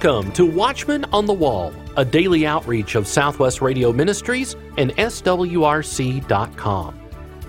Welcome 0.00 0.30
to 0.34 0.46
Watchman 0.46 1.06
on 1.06 1.26
the 1.26 1.32
Wall, 1.32 1.74
a 1.96 2.04
daily 2.04 2.46
outreach 2.46 2.94
of 2.94 3.08
Southwest 3.08 3.60
Radio 3.60 3.92
Ministries 3.92 4.54
and 4.76 4.92
SWRC.com. 4.92 7.00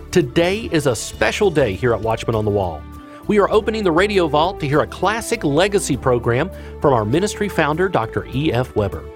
Today 0.09 0.61
is 0.71 0.87
a 0.87 0.95
special 0.95 1.51
day 1.51 1.75
here 1.75 1.93
at 1.93 2.01
Watchman 2.01 2.35
on 2.35 2.45
the 2.45 2.51
Wall. 2.51 2.81
We 3.27 3.37
are 3.37 3.51
opening 3.51 3.83
the 3.83 3.91
radio 3.91 4.27
vault 4.27 4.59
to 4.61 4.67
hear 4.67 4.79
a 4.79 4.87
classic 4.87 5.43
legacy 5.43 5.95
program 5.95 6.49
from 6.81 6.91
our 6.91 7.05
ministry 7.05 7.49
founder, 7.49 7.87
Dr. 7.87 8.25
E.F. 8.33 8.75
Webber. 8.75 9.07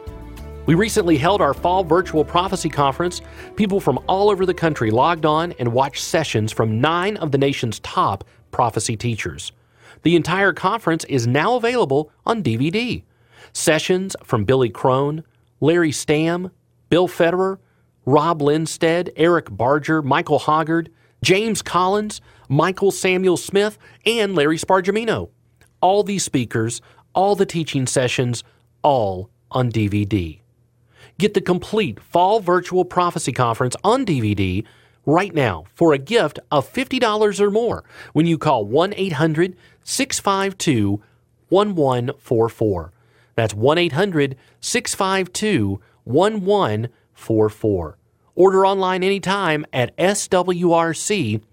We 0.67 0.75
recently 0.75 1.17
held 1.17 1.41
our 1.41 1.55
fall 1.55 1.83
virtual 1.83 2.23
prophecy 2.23 2.69
conference. 2.69 3.23
People 3.55 3.79
from 3.79 3.97
all 4.07 4.29
over 4.29 4.45
the 4.45 4.53
country 4.53 4.91
logged 4.91 5.25
on 5.25 5.53
and 5.53 5.73
watched 5.73 6.03
sessions 6.03 6.51
from 6.51 6.79
nine 6.79 7.17
of 7.17 7.31
the 7.31 7.39
nation's 7.39 7.79
top 7.79 8.25
prophecy 8.51 8.95
teachers. 8.95 9.51
The 10.03 10.15
entire 10.15 10.53
conference 10.53 11.03
is 11.05 11.25
now 11.25 11.55
available 11.55 12.11
on 12.27 12.43
DVD. 12.43 13.01
Sessions 13.53 14.15
from 14.23 14.45
Billy 14.45 14.69
Crone, 14.69 15.23
Larry 15.61 15.91
Stamm, 15.91 16.51
Bill 16.89 17.07
Federer, 17.07 17.59
Rob 18.05 18.41
Lindsted, 18.41 19.13
Eric 19.15 19.47
Barger, 19.49 20.01
Michael 20.01 20.39
Hoggard, 20.39 20.89
James 21.23 21.61
Collins, 21.61 22.19
Michael 22.49 22.91
Samuel 22.91 23.37
Smith, 23.37 23.77
and 24.05 24.35
Larry 24.35 24.57
Spargimino. 24.57 25.29
All 25.81 26.03
these 26.03 26.23
speakers, 26.23 26.81
all 27.13 27.35
the 27.35 27.45
teaching 27.45 27.87
sessions, 27.87 28.43
all 28.81 29.29
on 29.51 29.71
DVD. 29.71 30.39
Get 31.17 31.33
the 31.33 31.41
complete 31.41 31.99
Fall 31.99 32.39
Virtual 32.39 32.83
Prophecy 32.83 33.31
Conference 33.31 33.75
on 33.83 34.05
DVD 34.05 34.65
right 35.05 35.33
now 35.33 35.65
for 35.73 35.93
a 35.93 35.97
gift 35.97 36.39
of 36.51 36.71
$50 36.71 37.39
or 37.39 37.51
more 37.51 37.83
when 38.13 38.25
you 38.25 38.37
call 38.37 38.65
1 38.65 38.93
800 38.95 39.55
652 39.83 41.01
1144. 41.49 42.91
That's 43.35 43.53
1 43.53 43.77
800 43.77 44.35
652 44.61 45.81
1144. 46.03 47.97
Order 48.35 48.65
online 48.65 49.03
anytime 49.03 49.65
at 49.71 49.95
swrc.com. 49.97 51.43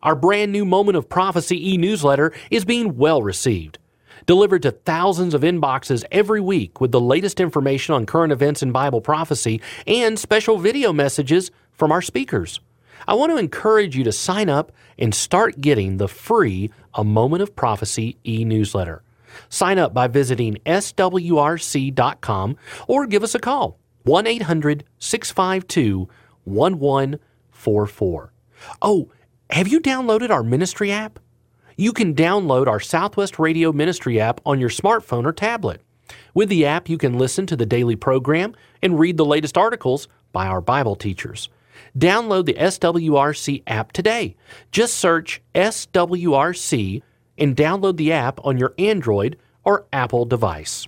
Our 0.00 0.14
brand 0.14 0.52
new 0.52 0.64
Moment 0.64 0.96
of 0.96 1.08
Prophecy 1.08 1.72
e 1.72 1.76
newsletter 1.76 2.32
is 2.50 2.64
being 2.64 2.96
well 2.96 3.20
received. 3.20 3.78
Delivered 4.26 4.62
to 4.62 4.70
thousands 4.70 5.34
of 5.34 5.42
inboxes 5.42 6.04
every 6.12 6.40
week 6.40 6.80
with 6.80 6.92
the 6.92 7.00
latest 7.00 7.40
information 7.40 7.94
on 7.94 8.06
current 8.06 8.32
events 8.32 8.62
in 8.62 8.72
Bible 8.72 9.00
prophecy 9.00 9.60
and 9.86 10.18
special 10.18 10.58
video 10.58 10.92
messages 10.92 11.50
from 11.72 11.90
our 11.92 12.02
speakers. 12.02 12.60
I 13.06 13.14
want 13.14 13.32
to 13.32 13.38
encourage 13.38 13.96
you 13.96 14.04
to 14.04 14.12
sign 14.12 14.48
up 14.48 14.72
and 14.98 15.14
start 15.14 15.60
getting 15.60 15.96
the 15.96 16.08
free 16.08 16.70
A 16.94 17.04
Moment 17.04 17.42
of 17.42 17.56
Prophecy 17.56 18.16
e 18.24 18.44
newsletter. 18.44 19.02
Sign 19.48 19.78
up 19.78 19.94
by 19.94 20.06
visiting 20.06 20.58
swrc.com 20.66 22.56
or 22.86 23.06
give 23.06 23.22
us 23.22 23.34
a 23.34 23.38
call 23.38 23.78
1 24.04 24.26
800 24.26 24.84
652 24.98 26.08
1144. 26.44 28.32
Oh, 28.82 29.10
have 29.50 29.68
you 29.68 29.80
downloaded 29.80 30.30
our 30.30 30.42
ministry 30.42 30.90
app? 30.90 31.18
You 31.76 31.92
can 31.92 32.14
download 32.14 32.66
our 32.66 32.80
Southwest 32.80 33.38
Radio 33.38 33.72
Ministry 33.72 34.20
app 34.20 34.40
on 34.44 34.58
your 34.58 34.68
smartphone 34.68 35.24
or 35.24 35.32
tablet. 35.32 35.80
With 36.34 36.48
the 36.48 36.66
app, 36.66 36.88
you 36.88 36.98
can 36.98 37.18
listen 37.18 37.46
to 37.46 37.56
the 37.56 37.66
daily 37.66 37.96
program 37.96 38.54
and 38.82 38.98
read 38.98 39.16
the 39.16 39.24
latest 39.24 39.56
articles 39.56 40.08
by 40.32 40.46
our 40.46 40.60
Bible 40.60 40.96
teachers. 40.96 41.48
Download 41.96 42.44
the 42.44 42.54
SWRC 42.54 43.62
app 43.66 43.92
today. 43.92 44.36
Just 44.72 44.94
search 44.94 45.40
SWRC 45.54 47.02
and 47.38 47.56
download 47.56 47.96
the 47.96 48.12
app 48.12 48.44
on 48.44 48.58
your 48.58 48.74
Android 48.78 49.38
or 49.64 49.86
Apple 49.92 50.24
device. 50.24 50.86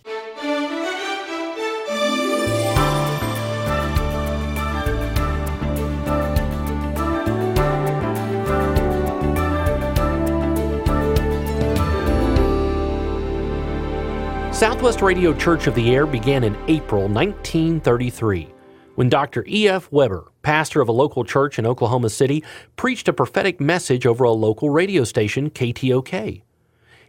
Southwest 14.53 15.01
Radio 15.01 15.33
Church 15.33 15.67
of 15.67 15.75
the 15.75 15.95
Air 15.95 16.07
began 16.07 16.45
in 16.45 16.55
April 16.69 17.09
1933 17.09 18.60
when 19.01 19.09
Dr. 19.09 19.47
E.F. 19.49 19.91
Webber, 19.91 20.31
pastor 20.43 20.83
of 20.83 20.89
a 20.91 20.93
local 20.93 21.25
church 21.25 21.59
in 21.59 21.67
Oklahoma 21.67 22.11
City, 22.11 22.45
preached 22.77 23.09
a 23.09 23.15
prophetic 23.15 23.59
message 23.59 24.05
over 24.05 24.25
a 24.25 24.31
local 24.31 24.69
radio 24.69 25.05
station, 25.05 25.49
KTOK. 25.49 26.43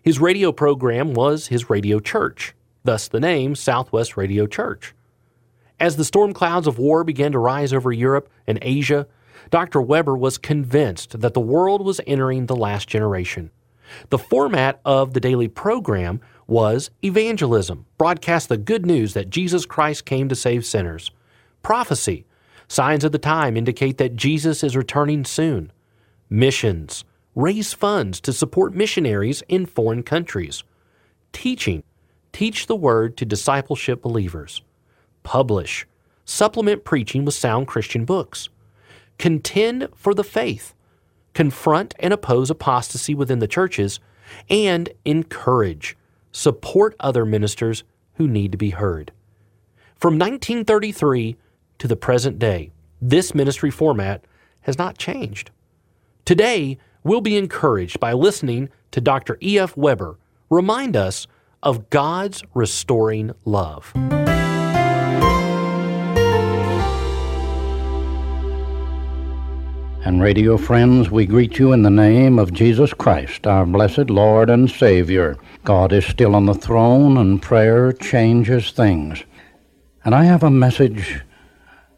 His 0.01 0.17
radio 0.17 0.53
program 0.53 1.13
was 1.13 1.47
his 1.47 1.69
radio 1.69 1.99
church, 1.99 2.55
thus 2.85 3.09
the 3.09 3.19
name 3.19 3.55
Southwest 3.55 4.15
Radio 4.15 4.47
Church. 4.47 4.95
As 5.81 5.97
the 5.97 6.05
storm 6.05 6.31
clouds 6.31 6.65
of 6.65 6.79
war 6.79 7.03
began 7.03 7.33
to 7.33 7.39
rise 7.39 7.73
over 7.73 7.91
Europe 7.91 8.29
and 8.47 8.57
Asia, 8.61 9.05
Dr. 9.49 9.81
Webber 9.81 10.15
was 10.15 10.37
convinced 10.37 11.19
that 11.19 11.33
the 11.33 11.41
world 11.41 11.83
was 11.83 11.99
entering 12.07 12.45
the 12.45 12.55
last 12.55 12.87
generation. 12.87 13.51
The 14.11 14.17
format 14.17 14.79
of 14.85 15.13
the 15.13 15.19
daily 15.19 15.49
program 15.49 16.21
was 16.47 16.89
evangelism, 17.03 17.85
broadcast 17.97 18.47
the 18.47 18.55
good 18.55 18.85
news 18.85 19.13
that 19.13 19.29
Jesus 19.29 19.65
Christ 19.65 20.05
came 20.05 20.29
to 20.29 20.37
save 20.37 20.65
sinners 20.65 21.11
prophecy. 21.61 22.25
Signs 22.67 23.03
of 23.03 23.11
the 23.11 23.19
time 23.19 23.57
indicate 23.57 23.97
that 23.97 24.15
Jesus 24.15 24.63
is 24.63 24.77
returning 24.77 25.25
soon. 25.25 25.71
Missions. 26.29 27.03
Raise 27.35 27.73
funds 27.73 28.19
to 28.21 28.33
support 28.33 28.73
missionaries 28.73 29.43
in 29.47 29.65
foreign 29.65 30.03
countries. 30.03 30.63
Teaching. 31.33 31.83
Teach 32.31 32.67
the 32.67 32.75
word 32.75 33.17
to 33.17 33.25
discipleship 33.25 34.01
believers. 34.01 34.61
Publish. 35.23 35.85
Supplement 36.25 36.83
preaching 36.85 37.25
with 37.25 37.33
sound 37.33 37.67
Christian 37.67 38.05
books. 38.05 38.49
Contend 39.17 39.89
for 39.95 40.13
the 40.13 40.23
faith. 40.23 40.73
Confront 41.33 41.93
and 41.99 42.13
oppose 42.13 42.49
apostasy 42.49 43.13
within 43.13 43.39
the 43.39 43.47
churches. 43.47 43.99
And 44.49 44.89
encourage. 45.03 45.97
Support 46.31 46.95
other 46.99 47.25
ministers 47.25 47.83
who 48.15 48.27
need 48.27 48.51
to 48.51 48.57
be 48.57 48.69
heard. 48.69 49.11
From 49.95 50.17
1933 50.17 51.37
to 51.81 51.87
the 51.87 51.95
present 51.95 52.37
day, 52.37 52.69
this 53.01 53.33
ministry 53.33 53.71
format 53.71 54.23
has 54.61 54.77
not 54.77 54.99
changed. 54.99 55.49
Today, 56.25 56.77
we'll 57.03 57.21
be 57.21 57.35
encouraged 57.35 57.99
by 57.99 58.13
listening 58.13 58.69
to 58.91 59.01
Dr. 59.01 59.35
E.F. 59.41 59.75
Webber 59.75 60.19
remind 60.51 60.95
us 60.95 61.25
of 61.63 61.89
God's 61.89 62.43
restoring 62.53 63.31
love. 63.45 63.91
And 70.05 70.21
radio 70.21 70.57
friends, 70.57 71.09
we 71.09 71.25
greet 71.25 71.57
you 71.57 71.73
in 71.73 71.81
the 71.81 71.89
name 71.89 72.37
of 72.37 72.53
Jesus 72.53 72.93
Christ, 72.93 73.47
our 73.47 73.65
blessed 73.65 74.11
Lord 74.11 74.51
and 74.51 74.69
Savior. 74.69 75.35
God 75.63 75.93
is 75.93 76.05
still 76.05 76.35
on 76.35 76.45
the 76.45 76.53
throne, 76.53 77.17
and 77.17 77.41
prayer 77.41 77.91
changes 77.91 78.69
things. 78.69 79.23
And 80.05 80.13
I 80.13 80.25
have 80.25 80.43
a 80.43 80.51
message 80.51 81.23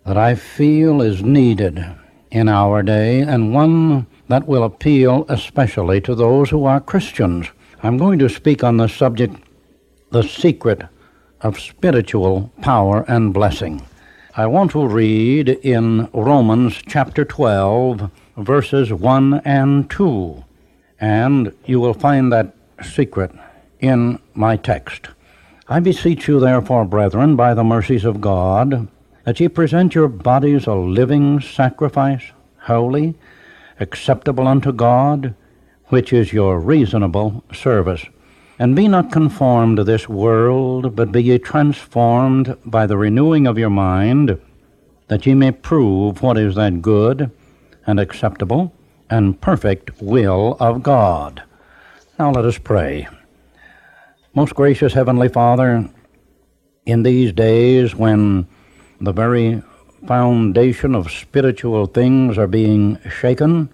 that 0.05 0.17
I 0.17 0.35
feel 0.35 1.01
is 1.01 1.23
needed 1.23 1.85
in 2.31 2.49
our 2.49 2.83
day 2.83 3.21
and 3.21 3.53
one 3.53 4.07
that 4.27 4.47
will 4.47 4.63
appeal 4.63 5.25
especially 5.29 6.01
to 6.01 6.15
those 6.15 6.49
who 6.49 6.65
are 6.65 6.81
Christians. 6.81 7.47
I'm 7.81 7.97
going 7.97 8.19
to 8.19 8.29
speak 8.29 8.63
on 8.63 8.77
the 8.77 8.87
subject, 8.87 9.35
the 10.11 10.23
secret 10.23 10.83
of 11.41 11.59
spiritual 11.59 12.51
power 12.61 13.05
and 13.07 13.33
blessing. 13.33 13.85
I 14.35 14.47
want 14.47 14.71
to 14.71 14.88
read 14.88 15.50
in 15.50 16.09
Romans 16.13 16.81
chapter 16.88 17.23
12, 17.23 18.09
verses 18.38 18.91
1 18.91 19.41
and 19.45 19.89
2, 19.89 20.44
and 20.99 21.53
you 21.65 21.79
will 21.79 21.94
find 21.94 22.31
that 22.31 22.56
secret 22.81 23.31
in 23.79 24.17
my 24.33 24.57
text. 24.57 25.09
I 25.67 25.79
beseech 25.79 26.27
you, 26.27 26.39
therefore, 26.39 26.85
brethren, 26.85 27.35
by 27.35 27.53
the 27.53 27.63
mercies 27.63 28.06
of 28.06 28.21
God, 28.21 28.88
that 29.23 29.39
ye 29.39 29.47
present 29.47 29.95
your 29.95 30.07
bodies 30.07 30.67
a 30.67 30.73
living 30.73 31.39
sacrifice, 31.39 32.23
holy, 32.61 33.15
acceptable 33.79 34.47
unto 34.47 34.71
God, 34.71 35.33
which 35.87 36.11
is 36.11 36.33
your 36.33 36.59
reasonable 36.59 37.43
service. 37.53 38.05
And 38.59 38.75
be 38.75 38.87
not 38.87 39.11
conformed 39.11 39.77
to 39.77 39.83
this 39.83 40.07
world, 40.07 40.95
but 40.95 41.11
be 41.11 41.23
ye 41.23 41.39
transformed 41.39 42.55
by 42.65 42.85
the 42.85 42.97
renewing 42.97 43.47
of 43.47 43.57
your 43.57 43.69
mind, 43.69 44.39
that 45.07 45.25
ye 45.25 45.33
may 45.33 45.51
prove 45.51 46.21
what 46.21 46.37
is 46.37 46.55
that 46.55 46.81
good 46.81 47.31
and 47.85 47.99
acceptable 47.99 48.73
and 49.09 49.39
perfect 49.41 50.01
will 50.01 50.55
of 50.59 50.83
God. 50.83 51.43
Now 52.19 52.31
let 52.31 52.45
us 52.45 52.57
pray. 52.57 53.07
Most 54.35 54.55
gracious 54.55 54.93
Heavenly 54.93 55.29
Father, 55.29 55.89
in 56.85 57.03
these 57.03 57.31
days 57.33 57.95
when 57.95 58.47
the 59.03 59.11
very 59.11 59.61
foundation 60.07 60.95
of 60.95 61.11
spiritual 61.11 61.85
things 61.88 62.38
are 62.38 62.47
being 62.47 62.97
shaken. 63.09 63.69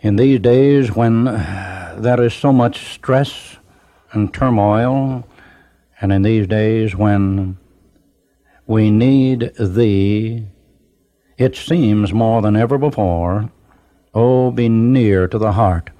In 0.00 0.16
these 0.16 0.40
days 0.40 0.90
when 0.94 1.24
there 1.24 2.20
is 2.20 2.34
so 2.34 2.52
much 2.52 2.92
stress 2.92 3.58
and 4.12 4.34
turmoil, 4.34 5.24
and 6.00 6.12
in 6.12 6.22
these 6.22 6.48
days 6.48 6.96
when 6.96 7.56
we 8.66 8.90
need 8.90 9.52
Thee, 9.58 10.46
it 11.38 11.54
seems 11.54 12.12
more 12.12 12.42
than 12.42 12.56
ever 12.56 12.78
before, 12.78 13.50
oh, 14.12 14.50
be 14.50 14.68
near 14.68 15.28
to 15.28 15.38
the 15.38 15.52
heart 15.52 15.90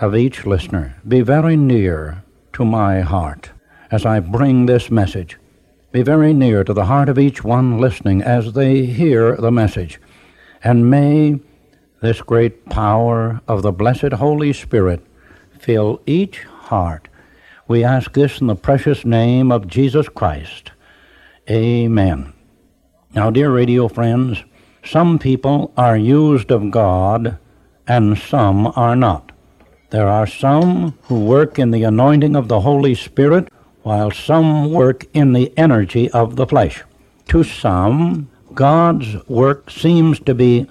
of 0.00 0.16
each 0.16 0.44
listener. 0.44 0.96
Be 1.06 1.20
very 1.20 1.56
near 1.56 2.24
to 2.54 2.64
my 2.64 3.02
heart 3.02 3.52
as 3.90 4.04
I 4.04 4.18
bring 4.18 4.66
this 4.66 4.90
message. 4.90 5.38
Be 5.92 6.02
very 6.02 6.32
near 6.32 6.64
to 6.64 6.72
the 6.72 6.86
heart 6.86 7.10
of 7.10 7.18
each 7.18 7.44
one 7.44 7.78
listening 7.78 8.22
as 8.22 8.54
they 8.54 8.86
hear 8.86 9.36
the 9.36 9.52
message. 9.52 10.00
And 10.64 10.90
may 10.90 11.38
this 12.00 12.22
great 12.22 12.64
power 12.70 13.42
of 13.46 13.60
the 13.60 13.72
blessed 13.72 14.14
Holy 14.14 14.54
Spirit 14.54 15.04
fill 15.58 16.00
each 16.06 16.44
heart. 16.44 17.08
We 17.68 17.84
ask 17.84 18.14
this 18.14 18.40
in 18.40 18.46
the 18.46 18.54
precious 18.54 19.04
name 19.04 19.52
of 19.52 19.68
Jesus 19.68 20.08
Christ. 20.08 20.72
Amen. 21.50 22.32
Now, 23.14 23.28
dear 23.28 23.52
radio 23.52 23.86
friends, 23.86 24.42
some 24.82 25.18
people 25.18 25.74
are 25.76 25.96
used 25.98 26.50
of 26.50 26.70
God 26.70 27.36
and 27.86 28.16
some 28.16 28.66
are 28.76 28.96
not. 28.96 29.30
There 29.90 30.08
are 30.08 30.26
some 30.26 30.98
who 31.02 31.26
work 31.26 31.58
in 31.58 31.70
the 31.70 31.84
anointing 31.84 32.34
of 32.34 32.48
the 32.48 32.60
Holy 32.60 32.94
Spirit, 32.94 33.52
while 33.82 34.10
some 34.10 34.70
work 34.70 35.04
in 35.12 35.32
the 35.32 35.52
energy 35.56 36.10
of 36.10 36.36
the 36.36 36.46
flesh. 36.46 36.82
To 37.28 37.42
some, 37.42 38.30
God's 38.54 39.16
work 39.28 39.70
seems 39.70 40.20
to 40.20 40.34
be 40.34 40.66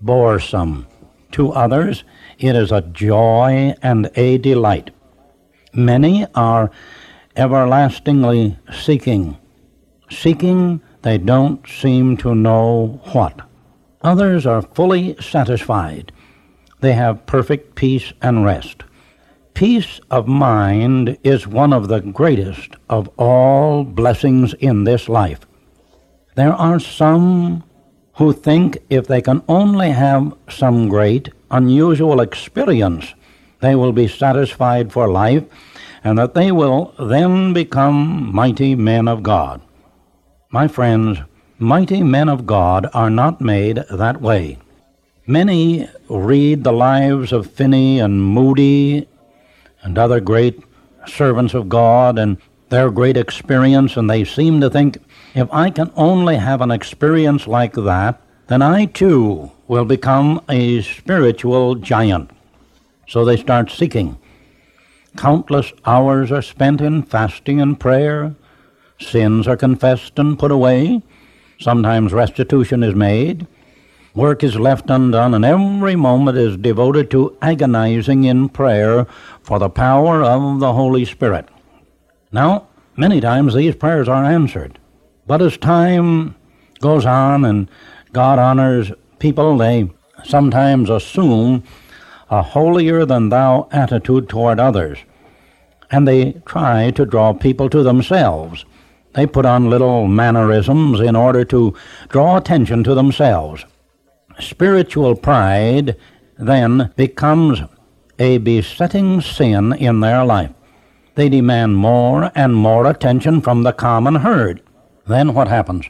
boresome. 0.00 0.86
To 1.32 1.52
others, 1.52 2.04
it 2.38 2.56
is 2.56 2.72
a 2.72 2.82
joy 2.82 3.74
and 3.82 4.10
a 4.16 4.38
delight. 4.38 4.90
Many 5.72 6.26
are 6.34 6.70
everlastingly 7.36 8.58
seeking. 8.72 9.38
Seeking, 10.10 10.82
they 11.02 11.18
don't 11.18 11.66
seem 11.66 12.16
to 12.18 12.34
know 12.34 13.00
what. 13.12 13.40
Others 14.02 14.46
are 14.46 14.62
fully 14.62 15.16
satisfied 15.20 16.12
they 16.82 16.92
have 16.92 17.26
perfect 17.26 17.76
peace 17.76 18.12
and 18.20 18.44
rest. 18.44 18.82
Peace 19.54 20.00
of 20.10 20.26
mind 20.26 21.18
is 21.22 21.46
one 21.46 21.72
of 21.72 21.88
the 21.88 22.00
greatest 22.00 22.70
of 22.88 23.08
all 23.18 23.84
blessings 23.84 24.54
in 24.54 24.84
this 24.84 25.08
life. 25.08 25.40
There 26.34 26.54
are 26.54 26.80
some 26.80 27.62
who 28.14 28.32
think 28.32 28.78
if 28.88 29.06
they 29.06 29.20
can 29.20 29.42
only 29.48 29.90
have 29.90 30.34
some 30.48 30.88
great, 30.88 31.28
unusual 31.50 32.20
experience, 32.20 33.14
they 33.60 33.74
will 33.74 33.92
be 33.92 34.08
satisfied 34.08 34.90
for 34.92 35.10
life, 35.10 35.44
and 36.02 36.18
that 36.18 36.34
they 36.34 36.50
will 36.50 36.94
then 36.98 37.52
become 37.52 38.34
mighty 38.34 38.74
men 38.74 39.06
of 39.06 39.22
God. 39.22 39.60
My 40.50 40.66
friends, 40.66 41.18
mighty 41.58 42.02
men 42.02 42.28
of 42.28 42.46
God 42.46 42.88
are 42.94 43.10
not 43.10 43.40
made 43.40 43.84
that 43.90 44.20
way. 44.20 44.58
Many 45.26 45.88
read 46.08 46.64
the 46.64 46.72
lives 46.72 47.32
of 47.32 47.50
Finney 47.50 48.00
and 48.00 48.20
Moody 48.20 49.08
and 49.82 49.98
other 49.98 50.20
great 50.20 50.62
servants 51.06 51.54
of 51.54 51.68
God 51.68 52.18
and 52.18 52.38
their 52.68 52.90
great 52.90 53.16
experience, 53.16 53.96
and 53.96 54.08
they 54.08 54.24
seem 54.24 54.60
to 54.60 54.70
think 54.70 54.98
if 55.34 55.52
I 55.52 55.70
can 55.70 55.90
only 55.94 56.36
have 56.36 56.60
an 56.60 56.70
experience 56.70 57.46
like 57.46 57.74
that, 57.74 58.20
then 58.46 58.62
I 58.62 58.86
too 58.86 59.50
will 59.68 59.84
become 59.84 60.42
a 60.48 60.82
spiritual 60.82 61.74
giant. 61.74 62.30
So 63.08 63.24
they 63.24 63.36
start 63.36 63.70
seeking. 63.70 64.18
Countless 65.16 65.72
hours 65.84 66.32
are 66.32 66.42
spent 66.42 66.80
in 66.80 67.02
fasting 67.02 67.60
and 67.60 67.78
prayer. 67.78 68.34
Sins 68.98 69.46
are 69.46 69.56
confessed 69.56 70.18
and 70.18 70.38
put 70.38 70.50
away. 70.50 71.02
Sometimes 71.60 72.12
restitution 72.12 72.82
is 72.82 72.94
made. 72.94 73.46
Work 74.14 74.44
is 74.44 74.56
left 74.56 74.90
undone, 74.90 75.32
and 75.32 75.44
every 75.44 75.96
moment 75.96 76.36
is 76.36 76.58
devoted 76.58 77.10
to 77.12 77.34
agonizing 77.40 78.24
in 78.24 78.50
prayer 78.50 79.06
for 79.42 79.58
the 79.58 79.70
power 79.70 80.22
of 80.22 80.60
the 80.60 80.74
Holy 80.74 81.06
Spirit. 81.06 81.48
Now, 82.30 82.68
many 82.94 83.22
times 83.22 83.54
these 83.54 83.74
prayers 83.74 84.08
are 84.08 84.24
answered, 84.24 84.78
but 85.26 85.40
as 85.40 85.56
time 85.56 86.34
goes 86.80 87.06
on 87.06 87.46
and 87.46 87.70
God 88.12 88.38
honors 88.38 88.92
people, 89.18 89.56
they 89.56 89.90
sometimes 90.24 90.90
assume 90.90 91.62
a 92.30 92.42
holier 92.42 93.06
than 93.06 93.30
thou 93.30 93.66
attitude 93.72 94.28
toward 94.28 94.60
others, 94.60 94.98
and 95.90 96.06
they 96.06 96.32
try 96.44 96.90
to 96.90 97.06
draw 97.06 97.32
people 97.32 97.70
to 97.70 97.82
themselves. 97.82 98.66
They 99.14 99.26
put 99.26 99.46
on 99.46 99.70
little 99.70 100.06
mannerisms 100.06 101.00
in 101.00 101.16
order 101.16 101.44
to 101.46 101.74
draw 102.08 102.36
attention 102.36 102.84
to 102.84 102.94
themselves. 102.94 103.64
Spiritual 104.42 105.14
pride 105.14 105.96
then 106.36 106.92
becomes 106.96 107.60
a 108.18 108.38
besetting 108.38 109.20
sin 109.20 109.72
in 109.72 110.00
their 110.00 110.24
life. 110.24 110.50
They 111.14 111.28
demand 111.28 111.76
more 111.76 112.30
and 112.34 112.54
more 112.54 112.86
attention 112.86 113.40
from 113.40 113.62
the 113.62 113.72
common 113.72 114.16
herd. 114.16 114.62
Then 115.06 115.34
what 115.34 115.48
happens? 115.48 115.86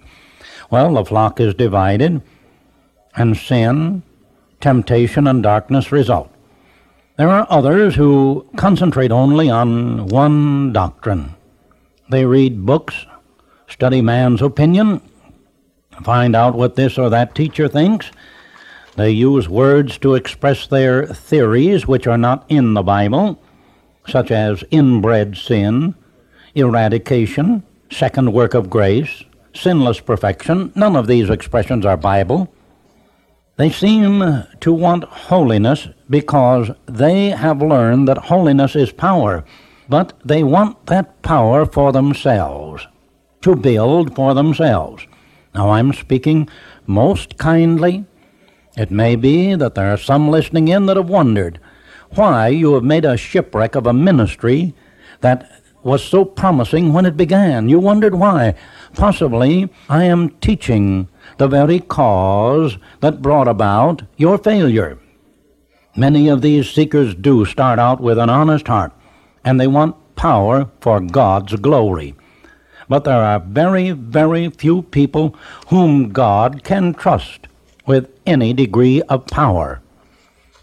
Well, 0.70 0.94
the 0.94 1.04
flock 1.04 1.40
is 1.40 1.54
divided, 1.54 2.22
and 3.14 3.37
sin, 3.37 4.02
temptation, 4.60 5.26
and 5.26 5.43
darkness 5.43 5.93
result. 5.93 6.31
There 7.16 7.28
are 7.28 7.46
others 7.50 7.94
who 7.94 8.46
concentrate 8.56 9.12
only 9.12 9.50
on 9.50 10.06
one 10.06 10.72
doctrine. 10.72 11.34
They 12.10 12.25
read 12.25 12.66
books, 12.66 13.06
study 13.69 14.00
man's 14.00 14.43
opinion, 14.43 15.00
find 16.02 16.34
out 16.34 16.55
what 16.55 16.75
this 16.75 16.98
or 16.98 17.10
that 17.10 17.34
teacher 17.34 17.69
thinks. 17.69 18.10
They 18.96 19.10
use 19.10 19.48
words 19.48 19.96
to 19.98 20.14
express 20.14 20.66
their 20.66 21.06
theories 21.06 21.86
which 21.86 22.06
are 22.06 22.18
not 22.18 22.44
in 22.48 22.74
the 22.74 22.82
Bible, 22.82 23.40
such 24.06 24.30
as 24.30 24.64
inbred 24.70 25.36
sin, 25.36 25.94
eradication, 26.54 27.62
second 27.90 28.32
work 28.32 28.52
of 28.55 28.69
grace, 28.69 29.24
sinless 29.55 30.00
perfection. 30.00 30.72
None 30.74 30.96
of 30.96 31.06
these 31.06 31.31
expressions 31.31 31.86
are 31.86 31.96
Bible. 31.96 32.52
They 33.56 33.70
seem 33.70 34.44
to 34.60 34.72
want 34.72 35.05
holiness 35.05 35.88
because 36.10 36.70
they 36.86 37.31
have 37.31 37.62
learned 37.62 38.08
that 38.08 38.19
holiness 38.19 38.74
is 38.76 38.93
power, 38.93 39.44
but 39.88 40.19
they 40.24 40.43
want 40.43 40.86
that 40.86 41.22
power 41.22 41.64
for 41.64 41.93
themselves, 41.93 42.86
to 43.43 43.55
build 43.55 44.14
for 44.14 44.34
themselves. 44.34 45.06
Now, 45.55 45.70
I'm 45.70 45.93
speaking 45.93 46.48
most 46.86 47.36
kindly. 47.38 48.06
It 48.76 48.91
may 48.91 49.17
be 49.17 49.55
that 49.55 49.74
there 49.74 49.93
are 49.93 49.98
some 49.98 50.31
listening 50.31 50.69
in 50.69 50.86
that 50.86 50.96
have 50.96 51.08
wondered 51.08 51.60
why 52.14 52.48
you 52.48 52.74
have 52.74 52.84
made 52.84 53.05
a 53.05 53.17
shipwreck 53.17 53.74
of 53.74 53.86
a 53.86 53.93
ministry 53.93 54.74
that 55.20 55.50
was 55.82 56.05
so 56.05 56.24
promising 56.24 56.93
when 56.93 57.06
it 57.06 57.17
began. 57.17 57.69
You 57.69 57.79
wondered 57.79 58.14
why. 58.14 58.55
Possibly 58.94 59.69
I 59.88 60.05
am 60.05 60.31
teaching 60.41 61.08
the 61.38 61.48
very 61.48 61.81
cause 61.81 62.79
that 63.00 63.22
brought 63.22 63.48
about 63.48 64.02
your 64.17 64.38
failure. 64.38 64.98
Many 65.96 66.29
of 66.29 66.41
these 66.41 66.70
seekers 66.70 67.14
do 67.14 67.44
start 67.44 67.79
out 67.79 68.00
with 68.00 68.19
an 68.19 68.31
honest 68.31 68.69
heart, 68.69 68.93
and 69.44 69.60
they 69.60 69.67
want 69.67 69.96
power 70.17 70.70
for 70.81 71.00
God's 71.00 71.56
glory 71.56 72.14
but 72.93 73.05
there 73.05 73.22
are 73.22 73.41
very, 73.41 73.93
very 73.93 74.50
few 74.50 74.82
people 74.82 75.34
whom 75.69 76.10
God 76.10 76.62
can 76.62 76.93
trust 76.93 77.48
with 77.86 78.10
any 78.27 78.53
degree 78.53 79.03
of 79.03 79.27
power. 79.27 79.81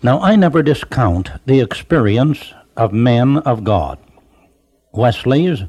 Now, 0.02 0.22
I 0.22 0.36
never 0.36 0.64
discount 0.64 1.32
the 1.46 1.60
experience 1.60 2.54
of 2.78 2.94
men 2.94 3.38
of 3.40 3.64
God. 3.64 4.00
Wesley's, 4.94 5.64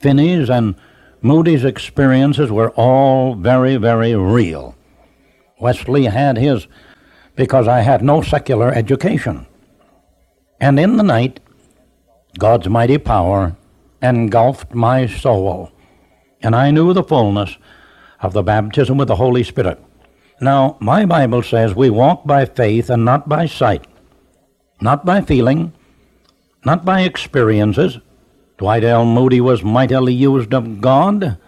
Finney's, 0.00 0.48
and 0.48 0.74
Moody's 1.20 1.64
experiences 1.64 2.50
were 2.50 2.70
all 2.70 3.34
very, 3.34 3.76
very 3.76 4.14
real. 4.14 4.74
Wesley 5.60 6.06
had 6.06 6.38
his 6.38 6.66
because 7.36 7.68
I 7.68 7.80
had 7.80 8.02
no 8.02 8.22
secular 8.22 8.72
education. 8.72 9.46
And 10.60 10.78
in 10.78 10.96
the 10.96 11.02
night, 11.02 11.40
God's 12.38 12.68
mighty 12.68 12.98
power 12.98 13.56
engulfed 14.00 14.74
my 14.74 15.06
soul, 15.06 15.70
and 16.42 16.56
I 16.56 16.70
knew 16.70 16.92
the 16.92 17.04
fullness 17.04 17.56
of 18.20 18.32
the 18.32 18.42
baptism 18.42 18.96
with 18.98 19.08
the 19.08 19.16
Holy 19.16 19.44
Spirit. 19.44 19.78
Now, 20.42 20.76
my 20.80 21.06
Bible 21.06 21.44
says 21.44 21.72
we 21.72 21.88
walk 21.88 22.26
by 22.26 22.46
faith 22.46 22.90
and 22.90 23.04
not 23.04 23.28
by 23.28 23.46
sight, 23.46 23.86
not 24.80 25.04
by 25.06 25.20
feeling, 25.20 25.72
not 26.64 26.84
by 26.84 27.02
experiences. 27.02 27.98
Dwight 28.58 28.82
L. 28.82 29.04
Moody 29.04 29.40
was 29.40 29.62
mightily 29.62 30.12
used 30.12 30.52
of 30.52 30.80
God 30.80 31.38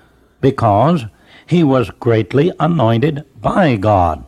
because 0.40 1.06
he 1.44 1.64
was 1.64 1.90
greatly 1.90 2.52
anointed 2.60 3.24
by 3.40 3.74
God. 3.74 4.24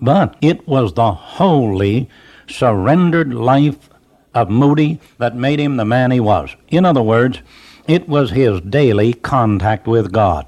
But 0.00 0.34
it 0.40 0.66
was 0.66 0.94
the 0.94 1.12
holy, 1.12 2.08
surrendered 2.48 3.34
life 3.34 3.90
of 4.32 4.48
Moody 4.48 4.98
that 5.18 5.36
made 5.36 5.60
him 5.60 5.76
the 5.76 5.84
man 5.84 6.10
he 6.10 6.20
was. 6.20 6.56
In 6.68 6.86
other 6.86 7.02
words, 7.02 7.42
it 7.86 8.08
was 8.08 8.30
his 8.30 8.62
daily 8.62 9.12
contact 9.12 9.86
with 9.86 10.10
God. 10.10 10.46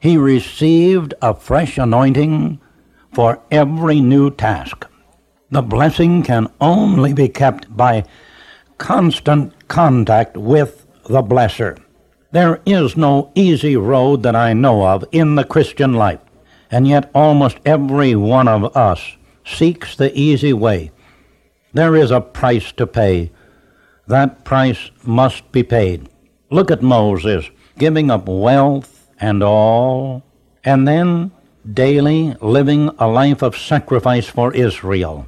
He 0.00 0.16
received 0.16 1.12
a 1.20 1.34
fresh 1.34 1.76
anointing 1.76 2.60
for 3.12 3.40
every 3.50 4.00
new 4.00 4.30
task. 4.30 4.86
The 5.50 5.62
blessing 5.62 6.22
can 6.22 6.48
only 6.60 7.12
be 7.12 7.28
kept 7.28 7.74
by 7.74 8.04
constant 8.76 9.68
contact 9.68 10.36
with 10.36 10.86
the 11.04 11.22
blesser. 11.22 11.78
There 12.30 12.60
is 12.66 12.96
no 12.96 13.32
easy 13.34 13.76
road 13.76 14.22
that 14.22 14.36
I 14.36 14.52
know 14.52 14.86
of 14.86 15.04
in 15.10 15.34
the 15.34 15.44
Christian 15.44 15.94
life, 15.94 16.20
and 16.70 16.86
yet 16.86 17.10
almost 17.14 17.58
every 17.64 18.14
one 18.14 18.46
of 18.46 18.76
us 18.76 19.16
seeks 19.44 19.96
the 19.96 20.16
easy 20.18 20.52
way. 20.52 20.90
There 21.72 21.96
is 21.96 22.10
a 22.10 22.20
price 22.20 22.70
to 22.72 22.86
pay. 22.86 23.30
That 24.06 24.44
price 24.44 24.90
must 25.04 25.50
be 25.52 25.62
paid. 25.62 26.08
Look 26.50 26.70
at 26.70 26.82
Moses 26.82 27.50
giving 27.78 28.10
up 28.10 28.28
wealth 28.28 29.10
and 29.18 29.42
all, 29.42 30.22
and 30.64 30.86
then 30.86 31.30
daily 31.72 32.34
living 32.40 32.90
a 32.98 33.06
life 33.06 33.42
of 33.42 33.56
sacrifice 33.56 34.26
for 34.26 34.54
Israel. 34.54 35.26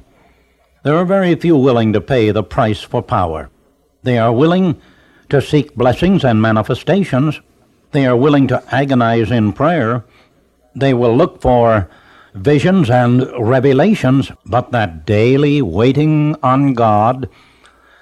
There 0.83 0.95
are 0.95 1.05
very 1.05 1.35
few 1.35 1.55
willing 1.57 1.93
to 1.93 2.01
pay 2.01 2.31
the 2.31 2.43
price 2.43 2.81
for 2.81 3.01
power. 3.01 3.49
They 4.03 4.17
are 4.17 4.33
willing 4.33 4.81
to 5.29 5.41
seek 5.41 5.75
blessings 5.75 6.23
and 6.23 6.41
manifestations. 6.41 7.39
They 7.91 8.05
are 8.05 8.17
willing 8.17 8.47
to 8.47 8.63
agonize 8.73 9.31
in 9.31 9.53
prayer. 9.53 10.03
They 10.75 10.93
will 10.93 11.15
look 11.15 11.41
for 11.41 11.89
visions 12.33 12.89
and 12.89 13.27
revelations, 13.37 14.31
but 14.45 14.71
that 14.71 15.05
daily 15.05 15.61
waiting 15.61 16.35
on 16.41 16.73
God, 16.73 17.29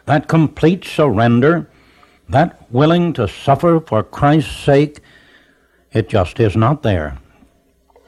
that 0.05 0.27
complete 0.27 0.85
surrender, 0.85 1.69
that 2.29 2.71
willing 2.71 3.11
to 3.13 3.27
suffer 3.27 3.79
for 3.79 4.03
Christ's 4.03 4.55
sake, 4.55 4.99
it 5.91 6.07
just 6.07 6.39
is 6.39 6.55
not 6.55 6.83
there. 6.83 7.17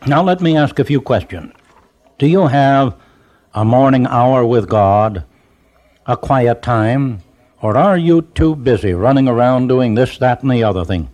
Now 0.07 0.23
let 0.23 0.41
me 0.41 0.57
ask 0.57 0.79
a 0.79 0.83
few 0.83 0.99
questions. 0.99 1.53
Do 2.17 2.25
you 2.25 2.47
have 2.47 2.97
a 3.53 3.63
morning 3.63 4.07
hour 4.07 4.43
with 4.43 4.67
God, 4.67 5.23
a 6.07 6.17
quiet 6.17 6.63
time, 6.63 7.19
or 7.61 7.77
are 7.77 7.99
you 7.99 8.23
too 8.33 8.55
busy 8.55 8.93
running 8.93 9.27
around 9.27 9.67
doing 9.67 9.93
this, 9.93 10.17
that, 10.17 10.41
and 10.41 10.51
the 10.51 10.63
other 10.63 10.83
thing? 10.83 11.11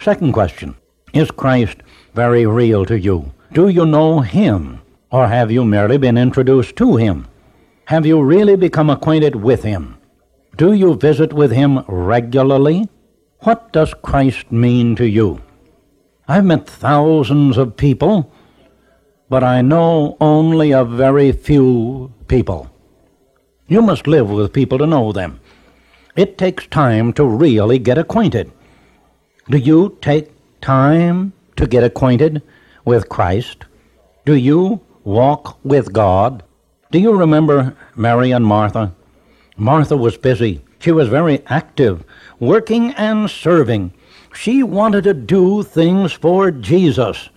Second 0.00 0.32
question 0.32 0.74
Is 1.12 1.30
Christ 1.30 1.76
very 2.14 2.44
real 2.44 2.84
to 2.86 2.98
you? 2.98 3.32
Do 3.52 3.68
you 3.68 3.86
know 3.86 4.18
Him, 4.18 4.80
or 5.12 5.28
have 5.28 5.52
you 5.52 5.64
merely 5.64 5.96
been 5.96 6.18
introduced 6.18 6.74
to 6.76 6.96
Him? 6.96 7.28
Have 7.84 8.04
you 8.04 8.20
really 8.20 8.56
become 8.56 8.90
acquainted 8.90 9.36
with 9.36 9.62
Him? 9.62 9.96
Do 10.56 10.72
you 10.72 10.96
visit 10.96 11.32
with 11.32 11.52
Him 11.52 11.84
regularly? 11.86 12.88
What 13.42 13.72
does 13.72 13.94
Christ 14.02 14.50
mean 14.50 14.96
to 14.96 15.06
you? 15.06 15.40
I've 16.26 16.44
met 16.44 16.68
thousands 16.68 17.56
of 17.56 17.76
people 17.76 18.32
but 19.28 19.42
I 19.42 19.62
know 19.62 20.16
only 20.20 20.70
a 20.72 20.84
very 20.84 21.32
few 21.32 22.12
people. 22.28 22.70
You 23.66 23.82
must 23.82 24.06
live 24.06 24.30
with 24.30 24.52
people 24.52 24.78
to 24.78 24.86
know 24.86 25.12
them. 25.12 25.40
It 26.14 26.38
takes 26.38 26.66
time 26.66 27.12
to 27.14 27.24
really 27.24 27.78
get 27.78 27.98
acquainted. 27.98 28.52
Do 29.50 29.58
you 29.58 29.98
take 30.00 30.30
time 30.60 31.32
to 31.56 31.66
get 31.66 31.82
acquainted 31.82 32.42
with 32.84 33.08
Christ? 33.08 33.64
Do 34.24 34.34
you 34.34 34.80
walk 35.02 35.58
with 35.64 35.92
God? 35.92 36.42
Do 36.90 36.98
you 36.98 37.16
remember 37.16 37.76
Mary 37.96 38.30
and 38.30 38.46
Martha? 38.46 38.94
Martha 39.56 39.96
was 39.96 40.16
busy. 40.16 40.62
She 40.78 40.92
was 40.92 41.08
very 41.08 41.42
active, 41.46 42.04
working 42.38 42.92
and 42.92 43.30
serving. 43.30 43.92
She 44.34 44.62
wanted 44.62 45.04
to 45.04 45.14
do 45.14 45.62
things 45.62 46.12
for 46.12 46.50
Jesus 46.50 47.28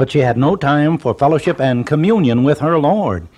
but 0.00 0.10
she 0.10 0.20
had 0.20 0.38
no 0.38 0.56
time 0.56 0.96
for 0.96 1.12
fellowship 1.12 1.60
and 1.60 1.86
communion 1.86 2.42
with 2.42 2.60
her 2.60 2.78
Lord. 2.78 3.28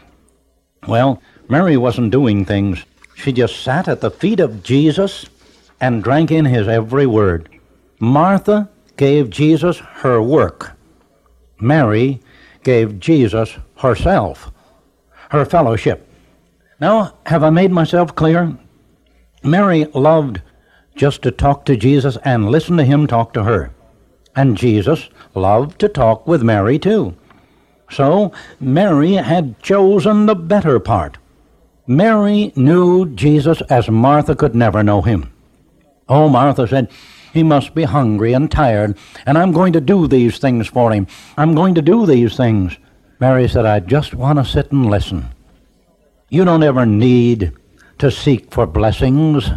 Well, 0.86 1.20
Mary 1.48 1.76
wasn't 1.76 2.12
doing 2.12 2.44
things. 2.44 2.84
She 3.16 3.32
just 3.32 3.62
sat 3.62 3.88
at 3.88 4.00
the 4.00 4.12
feet 4.12 4.38
of 4.38 4.62
Jesus 4.62 5.26
and 5.80 6.04
drank 6.04 6.30
in 6.30 6.44
his 6.44 6.68
every 6.68 7.04
word. 7.04 7.48
Martha 7.98 8.70
gave 8.96 9.28
Jesus 9.28 9.78
her 9.78 10.22
work. 10.22 10.76
Mary 11.58 12.20
gave 12.62 13.00
Jesus 13.00 13.56
herself, 13.78 14.52
her 15.30 15.44
fellowship. 15.44 16.08
Now, 16.78 17.14
have 17.26 17.42
I 17.42 17.50
made 17.50 17.72
myself 17.72 18.14
clear? 18.14 18.56
Mary 19.42 19.86
loved 19.86 20.42
just 20.94 21.22
to 21.22 21.30
talk 21.30 21.64
to 21.64 21.76
Jesus 21.76 22.16
and 22.24 22.50
listen 22.50 22.76
to 22.76 22.84
him 22.84 23.06
talk 23.06 23.32
to 23.34 23.44
her. 23.44 23.72
And 24.34 24.56
Jesus 24.56 25.08
loved 25.34 25.78
to 25.80 25.88
talk 25.88 26.26
with 26.26 26.42
Mary 26.42 26.78
too. 26.78 27.14
So 27.90 28.32
Mary 28.58 29.12
had 29.14 29.60
chosen 29.60 30.26
the 30.26 30.34
better 30.34 30.80
part. 30.80 31.18
Mary 31.86 32.52
knew 32.56 33.06
Jesus 33.14 33.60
as 33.62 33.90
Martha 33.90 34.34
could 34.34 34.54
never 34.54 34.82
know 34.82 35.02
him. 35.02 35.32
Oh, 36.08 36.28
Martha 36.28 36.66
said, 36.66 36.90
he 37.32 37.42
must 37.42 37.74
be 37.74 37.84
hungry 37.84 38.34
and 38.34 38.50
tired, 38.50 38.96
and 39.24 39.38
I'm 39.38 39.52
going 39.52 39.72
to 39.72 39.80
do 39.80 40.06
these 40.06 40.38
things 40.38 40.68
for 40.68 40.92
him. 40.92 41.06
I'm 41.36 41.54
going 41.54 41.74
to 41.74 41.82
do 41.82 42.04
these 42.04 42.36
things. 42.36 42.76
Mary 43.20 43.48
said, 43.48 43.64
I 43.64 43.80
just 43.80 44.14
want 44.14 44.38
to 44.38 44.44
sit 44.44 44.70
and 44.70 44.90
listen. 44.90 45.28
You 46.28 46.44
don't 46.44 46.62
ever 46.62 46.84
need 46.84 47.52
to 47.98 48.10
seek 48.10 48.52
for 48.52 48.66
blessings, 48.66 49.50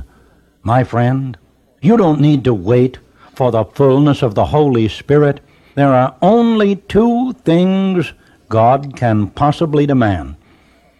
my 0.65 0.83
friend. 0.83 1.37
You 1.81 1.95
don't 1.95 2.19
need 2.19 2.43
to 2.43 2.53
wait 2.53 2.97
for 3.35 3.51
the 3.51 3.65
fullness 3.65 4.21
of 4.21 4.35
the 4.35 4.45
Holy 4.45 4.87
Spirit, 4.87 5.41
there 5.75 5.93
are 5.93 6.15
only 6.21 6.77
two 6.77 7.33
things 7.43 8.13
God 8.49 8.95
can 8.95 9.27
possibly 9.27 9.85
demand. 9.85 10.37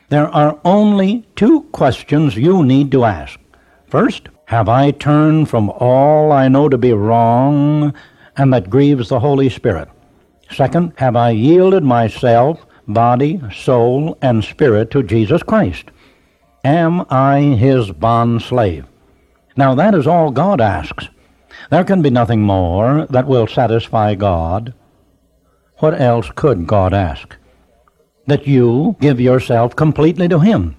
There 0.10 0.28
are 0.28 0.60
only 0.66 1.26
two 1.36 1.62
questions 1.72 2.36
you 2.36 2.64
need 2.64 2.92
to 2.92 3.06
ask. 3.06 3.40
First, 3.88 4.30
have 4.46 4.70
I 4.70 4.92
turned 4.92 5.50
from 5.50 5.70
all 5.70 6.32
I 6.32 6.48
know 6.48 6.70
to 6.70 6.78
be 6.78 6.94
wrong 6.94 7.94
and 8.38 8.54
that 8.54 8.70
grieves 8.70 9.10
the 9.10 9.20
Holy 9.20 9.50
Spirit? 9.50 9.90
Second, 10.52 10.94
have 10.98 11.16
I 11.16 11.32
yielded 11.32 11.84
myself, 11.84 12.66
body, 12.88 13.42
soul, 13.52 14.18
and 14.22 14.44
spirit 14.44 14.92
to 14.92 15.02
Jesus 15.02 15.42
Christ? 15.42 15.86
Am 16.64 17.06
I 17.10 17.40
his 17.42 17.92
bond 17.92 18.42
slave? 18.42 18.86
Now 19.56 19.76
that 19.76 19.96
is 19.96 20.08
all 20.08 20.32
God 20.32 20.60
asks. 20.62 21.10
There 21.70 21.84
can 21.84 22.02
be 22.02 22.10
nothing 22.10 22.42
more 22.42 23.06
that 23.10 23.28
will 23.28 23.48
satisfy 23.48 24.16
God. 24.16 24.74
What 25.78 26.00
else 26.00 26.30
could 26.36 26.68
God 26.68 26.94
ask? 26.94 27.36
That 28.28 28.48
you 28.48 28.96
give 29.00 29.20
yourself 29.20 29.76
completely 29.76 30.28
to 30.28 30.40
Him. 30.40 30.78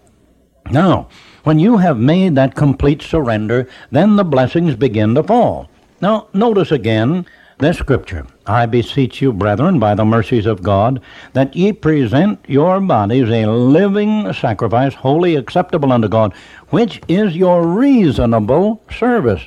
Now, 0.70 1.08
when 1.44 1.58
you 1.58 1.78
have 1.78 1.98
made 1.98 2.34
that 2.34 2.54
complete 2.54 3.02
surrender, 3.02 3.68
then 3.90 4.16
the 4.16 4.24
blessings 4.24 4.74
begin 4.74 5.14
to 5.14 5.22
fall. 5.22 5.70
Now, 6.00 6.28
notice 6.32 6.72
again 6.72 7.26
this 7.58 7.78
scripture 7.78 8.26
I 8.46 8.66
beseech 8.66 9.22
you, 9.22 9.32
brethren, 9.32 9.78
by 9.78 9.94
the 9.94 10.04
mercies 10.04 10.46
of 10.46 10.62
God, 10.62 11.00
that 11.32 11.56
ye 11.56 11.72
present 11.72 12.38
your 12.46 12.80
bodies 12.80 13.30
a 13.30 13.46
living 13.46 14.32
sacrifice, 14.32 14.94
wholly 14.94 15.36
acceptable 15.36 15.90
unto 15.90 16.08
God, 16.08 16.34
which 16.68 17.00
is 17.08 17.34
your 17.34 17.66
reasonable 17.66 18.82
service. 18.90 19.42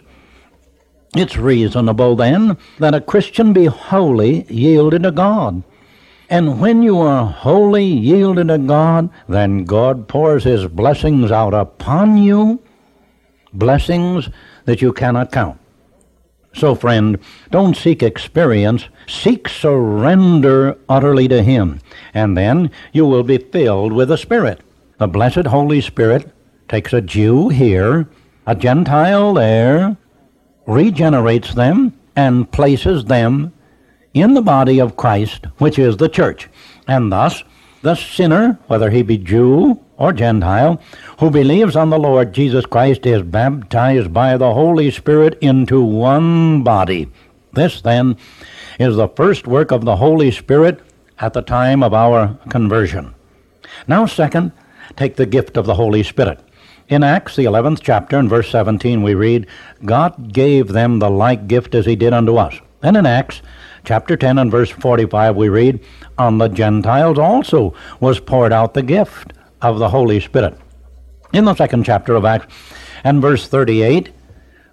It's 1.15 1.37
reasonable, 1.37 2.15
then, 2.15 2.57
that 2.79 2.95
a 2.95 3.01
Christian 3.01 3.53
be 3.53 3.65
wholly 3.65 4.45
yielded 4.49 5.03
to 5.03 5.11
God. 5.11 5.63
And 6.29 6.59
when 6.59 6.83
you 6.83 6.99
are 6.99 7.25
wholly 7.25 7.85
yielded 7.85 8.49
to 8.49 8.57
God, 8.57 9.09
then 9.27 9.65
God 9.65 10.07
pours 10.07 10.43
His 10.43 10.67
blessings 10.67 11.31
out 11.31 11.53
upon 11.53 12.17
you, 12.17 12.61
blessings 13.53 14.29
that 14.65 14.81
you 14.81 14.93
cannot 14.93 15.31
count. 15.31 15.59
So, 16.53 16.75
friend, 16.75 17.19
don't 17.51 17.77
seek 17.77 18.01
experience, 18.01 18.85
seek 19.07 19.47
surrender 19.47 20.77
utterly 20.89 21.27
to 21.27 21.43
Him, 21.43 21.79
and 22.13 22.35
then 22.35 22.71
you 22.91 23.05
will 23.05 23.23
be 23.23 23.37
filled 23.37 23.93
with 23.93 24.09
the 24.09 24.17
Spirit. 24.17 24.61
The 24.97 25.07
blessed 25.07 25.45
Holy 25.45 25.79
Spirit 25.79 26.31
takes 26.67 26.91
a 26.91 27.01
Jew 27.01 27.49
here, 27.49 28.07
a 28.45 28.55
Gentile 28.55 29.33
there, 29.33 29.95
regenerates 30.65 31.53
them 31.53 31.93
and 32.15 32.51
places 32.51 33.05
them 33.05 33.53
in 34.13 34.33
the 34.33 34.41
body 34.41 34.79
of 34.79 34.97
Christ, 34.97 35.45
which 35.57 35.79
is 35.79 35.97
the 35.97 36.09
church. 36.09 36.49
And 36.87 37.11
thus, 37.11 37.43
the 37.81 37.95
sinner, 37.95 38.59
whether 38.67 38.89
he 38.89 39.01
be 39.03 39.17
Jew 39.17 39.79
or 39.99 40.13
Gentile, 40.13 40.81
who 41.19 41.29
believes 41.29 41.75
on 41.75 41.89
the 41.89 41.99
Lord 41.99 42.33
Jesus 42.33 42.65
Christ 42.65 43.05
is 43.05 43.21
baptized 43.21 44.11
by 44.13 44.37
the 44.37 44.53
Holy 44.53 44.89
Spirit 44.89 45.37
into 45.41 45.83
one 45.83 46.63
body. 46.63 47.09
This, 47.53 47.81
then, 47.81 48.17
is 48.79 48.95
the 48.95 49.09
first 49.09 49.45
work 49.45 49.71
of 49.71 49.83
the 49.83 49.97
Holy 49.97 50.31
Spirit 50.31 50.79
at 51.19 51.33
the 51.33 51.41
time 51.41 51.83
of 51.83 51.93
our 51.93 52.39
conversion. 52.49 53.13
Now, 53.87 54.05
second, 54.05 54.53
take 54.95 55.17
the 55.17 55.25
gift 55.25 55.57
of 55.57 55.65
the 55.65 55.75
Holy 55.75 56.01
Spirit. 56.01 56.39
In 56.87 57.03
Acts, 57.03 57.35
the 57.35 57.45
11th 57.45 57.81
chapter, 57.83 58.17
and 58.17 58.29
verse 58.29 58.49
17, 58.49 59.03
we 59.03 59.13
read, 59.13 59.47
God 59.83 60.31
gave 60.31 60.69
them 60.69 60.99
the 60.99 61.09
like 61.09 61.47
gift 61.47 61.75
as 61.75 61.85
he 61.85 61.95
did 61.95 62.13
unto 62.13 62.37
us. 62.37 62.55
And 62.81 62.95
in 62.95 63.05
Acts, 63.05 63.41
chapter 63.83 64.15
10 64.15 64.39
and 64.39 64.49
verse 64.49 64.69
45, 64.69 65.35
we 65.35 65.49
read, 65.49 65.81
On 66.17 66.37
the 66.37 66.47
Gentiles 66.47 67.19
also 67.19 67.73
was 67.99 68.21
poured 68.21 68.53
out 68.53 68.73
the 68.73 68.81
gift 68.81 69.33
of 69.61 69.79
the 69.79 69.89
Holy 69.89 70.19
Spirit. 70.19 70.57
In 71.33 71.45
the 71.45 71.55
second 71.55 71.83
chapter 71.83 72.15
of 72.15 72.25
Acts, 72.25 72.53
and 73.03 73.21
verse 73.21 73.47
38, 73.47 74.11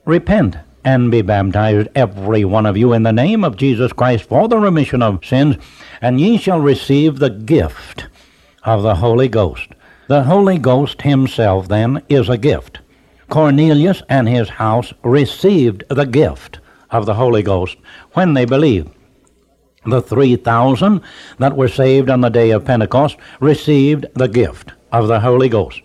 Repent 0.05 0.57
and 0.85 1.11
be 1.11 1.21
baptized, 1.21 1.89
every 1.97 2.45
one 2.45 2.65
of 2.65 2.77
you, 2.77 2.93
in 2.93 3.03
the 3.03 3.13
name 3.13 3.43
of 3.43 3.57
Jesus 3.57 3.93
Christ 3.93 4.25
for 4.25 4.47
the 4.47 4.57
remission 4.57 5.03
of 5.03 5.25
sins, 5.25 5.57
and 6.01 6.21
ye 6.21 6.39
shall 6.39 6.61
receive 6.61 7.19
the 7.19 7.31
gift 7.31 8.07
of 8.63 8.85
the 8.85 8.95
Holy 8.95 9.29
Ghost. 9.29 9.69
The 10.07 10.23
Holy 10.23 10.59
Ghost 10.59 11.03
himself, 11.03 11.67
then, 11.67 12.03
is 12.09 12.29
a 12.29 12.39
gift. 12.39 12.79
Cornelius 13.29 14.01
and 14.09 14.29
his 14.29 14.49
house 14.49 14.95
received 15.03 15.83
the 15.89 16.07
gift 16.07 16.61
of 16.93 17.05
the 17.05 17.15
Holy 17.15 17.43
Ghost 17.43 17.77
when 18.13 18.35
they 18.35 18.45
believed. 18.45 18.89
The 19.85 20.01
3,000 20.01 21.01
that 21.39 21.57
were 21.57 21.69
saved 21.69 22.09
on 22.09 22.21
the 22.21 22.29
day 22.29 22.51
of 22.51 22.65
Pentecost 22.65 23.17
received 23.41 24.07
the 24.15 24.29
gift 24.29 24.73
of 24.93 25.09
the 25.09 25.21
Holy 25.21 25.49
Ghost. 25.49 25.83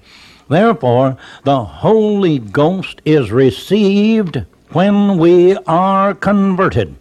Therefore, 0.49 1.17
the 1.43 1.63
Holy 1.63 2.39
Ghost 2.39 3.01
is 3.05 3.31
received 3.31 4.45
when 4.71 5.17
we 5.17 5.55
are 5.67 6.13
converted. 6.13 6.95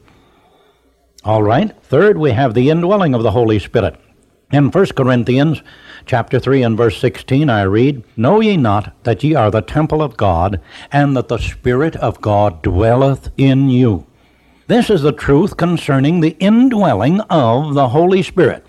All 1.25 1.43
right. 1.43 1.77
Third, 1.83 2.17
we 2.17 2.31
have 2.31 2.55
the 2.55 2.71
indwelling 2.71 3.15
of 3.15 3.23
the 3.23 3.33
Holy 3.33 3.59
Spirit. 3.59 4.01
In 4.53 4.71
1 4.71 4.87
Corinthians 4.97 5.63
chapter 6.07 6.41
3 6.41 6.63
and 6.63 6.77
verse 6.77 6.99
16 6.99 7.49
I 7.49 7.63
read, 7.63 8.03
Know 8.17 8.41
ye 8.41 8.57
not 8.57 8.95
that 9.05 9.23
ye 9.23 9.35
are 9.35 9.51
the 9.51 9.61
temple 9.61 10.03
of 10.03 10.17
God, 10.17 10.61
and 10.91 11.17
that 11.17 11.29
the 11.29 11.39
Spirit 11.39 11.95
of 11.97 12.21
God 12.21 12.63
dwelleth 12.63 13.31
in 13.37 13.69
you? 13.69 14.07
This 14.67 14.91
is 14.91 15.03
the 15.03 15.13
truth 15.13 15.57
concerning 15.57 16.21
the 16.21 16.37
indwelling 16.41 17.21
of 17.23 17.75
the 17.75 17.89
Holy 17.89 18.23
Spirit. 18.23 18.65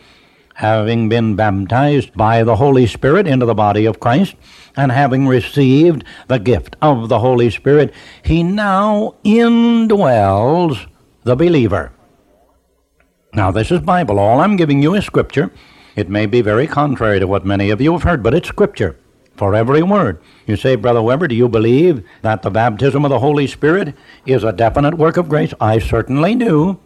Having 0.62 1.10
been 1.10 1.36
baptized 1.36 2.14
by 2.14 2.44
the 2.44 2.58
Holy 2.58 2.86
Spirit 2.86 3.26
into 3.26 3.48
the 3.48 3.56
body 3.56 3.88
of 3.88 4.00
Christ, 4.00 4.36
and 4.78 4.92
having 4.92 5.28
received 5.28 6.04
the 6.28 6.38
gift 6.38 6.76
of 6.84 7.10
the 7.10 7.18
Holy 7.18 7.50
Spirit, 7.50 7.92
he 8.24 8.44
now 8.44 9.16
indwells 9.26 10.88
the 11.24 11.36
believer. 11.36 11.92
Now, 13.34 13.50
this 13.50 13.72
is 13.72 13.80
Bible. 13.80 14.20
All 14.20 14.40
I'm 14.40 14.56
giving 14.56 14.84
you 14.84 14.94
is 14.94 15.04
Scripture. 15.04 15.52
It 15.96 16.10
may 16.10 16.28
be 16.28 16.42
very 16.42 16.68
contrary 16.68 17.20
to 17.20 17.26
what 17.26 17.44
many 17.44 17.72
of 17.72 17.82
you 17.82 17.94
have 17.94 18.04
heard, 18.04 18.22
but 18.22 18.36
it's 18.36 18.50
Scripture 18.50 19.00
for 19.36 19.56
every 19.56 19.82
word. 19.82 20.22
You 20.46 20.58
say, 20.58 20.76
Brother 20.76 21.02
Webber, 21.02 21.28
do 21.28 21.34
you 21.34 21.50
believe 21.50 22.08
that 22.22 22.44
the 22.44 22.52
baptism 22.52 23.04
of 23.04 23.10
the 23.10 23.18
Holy 23.18 23.48
Spirit 23.48 23.96
is 24.28 24.44
a 24.44 24.54
definite 24.54 24.94
work 24.94 25.18
of 25.18 25.28
grace? 25.28 25.56
I 25.60 25.80
certainly 25.80 26.36
do. 26.36 26.80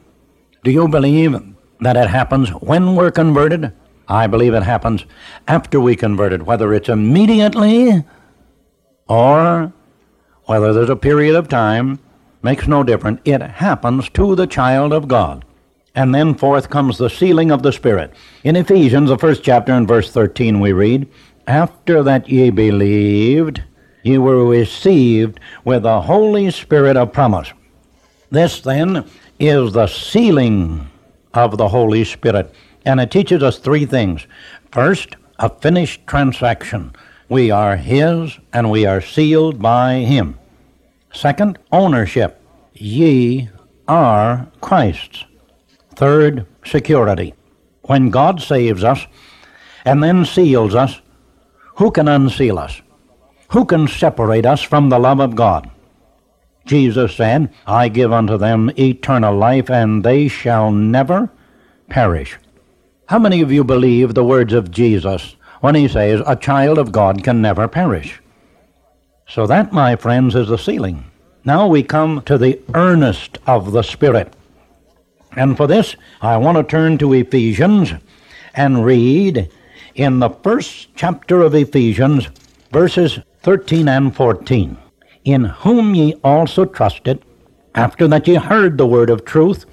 Do 0.63 0.71
you 0.71 0.87
believe 0.87 1.54
that 1.81 1.97
it 1.97 2.09
happens 2.09 2.49
when 2.49 2.95
we're 2.95 3.11
converted? 3.11 3.73
I 4.07 4.27
believe 4.27 4.53
it 4.53 4.63
happens 4.63 5.05
after 5.47 5.79
we 5.79 5.95
converted, 5.95 6.43
whether 6.43 6.73
it's 6.73 6.89
immediately 6.89 8.03
or 9.07 9.73
whether 10.45 10.73
there's 10.73 10.89
a 10.89 10.95
period 10.95 11.35
of 11.35 11.47
time, 11.47 11.99
makes 12.43 12.67
no 12.67 12.83
difference. 12.83 13.19
It 13.25 13.41
happens 13.41 14.09
to 14.09 14.35
the 14.35 14.47
child 14.47 14.93
of 14.93 15.07
God. 15.07 15.43
And 15.95 16.13
then 16.13 16.35
forth 16.35 16.69
comes 16.69 16.97
the 16.97 17.09
sealing 17.09 17.51
of 17.51 17.63
the 17.63 17.71
Spirit. 17.71 18.13
In 18.43 18.55
Ephesians, 18.55 19.09
the 19.09 19.17
first 19.17 19.43
chapter, 19.43 19.71
and 19.71 19.87
verse 19.87 20.11
13, 20.11 20.59
we 20.59 20.73
read, 20.73 21.07
After 21.47 22.03
that 22.03 22.29
ye 22.29 22.49
believed, 22.49 23.63
ye 24.03 24.17
were 24.17 24.45
received 24.45 25.39
with 25.63 25.83
the 25.83 26.01
Holy 26.01 26.51
Spirit 26.51 26.97
of 26.97 27.13
promise. 27.13 27.51
This, 28.29 28.59
then, 28.59 29.05
is 29.39 29.73
the 29.73 29.87
sealing 29.87 30.89
of 31.35 31.57
the 31.57 31.69
Holy 31.69 32.03
Spirit. 32.03 32.53
And 32.85 32.99
it 32.99 33.11
teaches 33.11 33.43
us 33.43 33.57
three 33.57 33.85
things. 33.85 34.27
First, 34.71 35.15
a 35.39 35.49
finished 35.49 36.05
transaction. 36.07 36.93
We 37.29 37.51
are 37.51 37.75
His, 37.75 38.37
and 38.53 38.69
we 38.69 38.85
are 38.85 39.01
sealed 39.01 39.61
by 39.61 39.99
Him. 39.99 40.37
Second, 41.13 41.57
ownership. 41.71 42.41
Ye 42.73 43.49
are 43.87 44.47
Christ's. 44.61 45.25
Third, 45.95 46.45
security. 46.65 47.33
When 47.83 48.09
God 48.09 48.41
saves 48.41 48.83
us 48.83 49.05
and 49.85 50.03
then 50.03 50.25
seals 50.25 50.75
us, 50.75 50.99
who 51.75 51.91
can 51.91 52.07
unseal 52.07 52.57
us? 52.57 52.81
Who 53.49 53.65
can 53.65 53.87
separate 53.87 54.45
us 54.45 54.61
from 54.61 54.89
the 54.89 54.99
love 54.99 55.19
of 55.19 55.35
God? 55.35 55.69
Jesus 56.65 57.15
said, 57.15 57.53
I 57.67 57.89
give 57.89 58.11
unto 58.11 58.37
them 58.37 58.71
eternal 58.77 59.35
life, 59.35 59.69
and 59.69 60.03
they 60.03 60.27
shall 60.27 60.71
never 60.71 61.29
perish. 61.89 62.37
How 63.07 63.19
many 63.19 63.41
of 63.41 63.51
you 63.51 63.63
believe 63.63 64.13
the 64.13 64.23
words 64.23 64.51
of 64.51 64.71
Jesus 64.71 65.35
when 65.61 65.75
he 65.75 65.87
says, 65.87 66.21
A 66.25 66.35
child 66.35 66.79
of 66.79 66.91
God 66.91 67.23
can 67.23 67.41
never 67.41 67.67
perish? 67.67 68.19
So 69.27 69.45
that, 69.47 69.71
my 69.71 69.95
friends, 69.95 70.35
is 70.35 70.47
the 70.47 70.57
sealing. 70.57 71.05
Now 71.43 71.67
we 71.67 71.83
come 71.83 72.23
to 72.23 72.37
the 72.37 72.59
earnest 72.73 73.37
of 73.45 73.71
the 73.71 73.83
Spirit. 73.83 74.33
And 75.35 75.55
for 75.55 75.67
this, 75.67 75.95
I 76.21 76.37
want 76.37 76.57
to 76.57 76.63
turn 76.63 76.97
to 76.97 77.13
Ephesians 77.13 77.93
and 78.55 78.83
read 78.83 79.51
in 79.93 80.19
the 80.19 80.29
first 80.29 80.87
chapter 80.95 81.41
of 81.41 81.53
Ephesians, 81.53 82.29
verses 82.71 83.19
13 83.43 83.87
and 83.87 84.15
14. 84.15 84.77
In 85.25 85.45
whom 85.45 85.95
ye 85.95 86.13
also 86.23 86.65
trusted, 86.65 87.23
after 87.73 88.07
that 88.07 88.27
ye 88.27 88.35
heard 88.35 88.77
the 88.77 88.85
word 88.85 89.09
of 89.09 89.25
truth, 89.25 89.65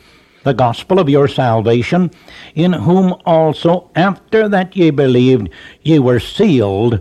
the 0.44 0.54
gospel 0.54 0.98
of 0.98 1.08
your 1.08 1.28
salvation, 1.28 2.10
in 2.54 2.72
whom 2.72 3.14
also, 3.26 3.90
after 3.94 4.48
that 4.48 4.74
ye 4.74 4.90
believed, 4.90 5.50
ye 5.82 5.98
were 5.98 6.18
sealed 6.18 7.00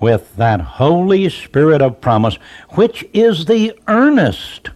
with 0.00 0.34
that 0.36 0.60
Holy 0.60 1.28
Spirit 1.28 1.82
of 1.82 2.00
promise, 2.00 2.36
which 2.70 3.04
is 3.12 3.44
the 3.44 3.78
earnest 3.86 4.70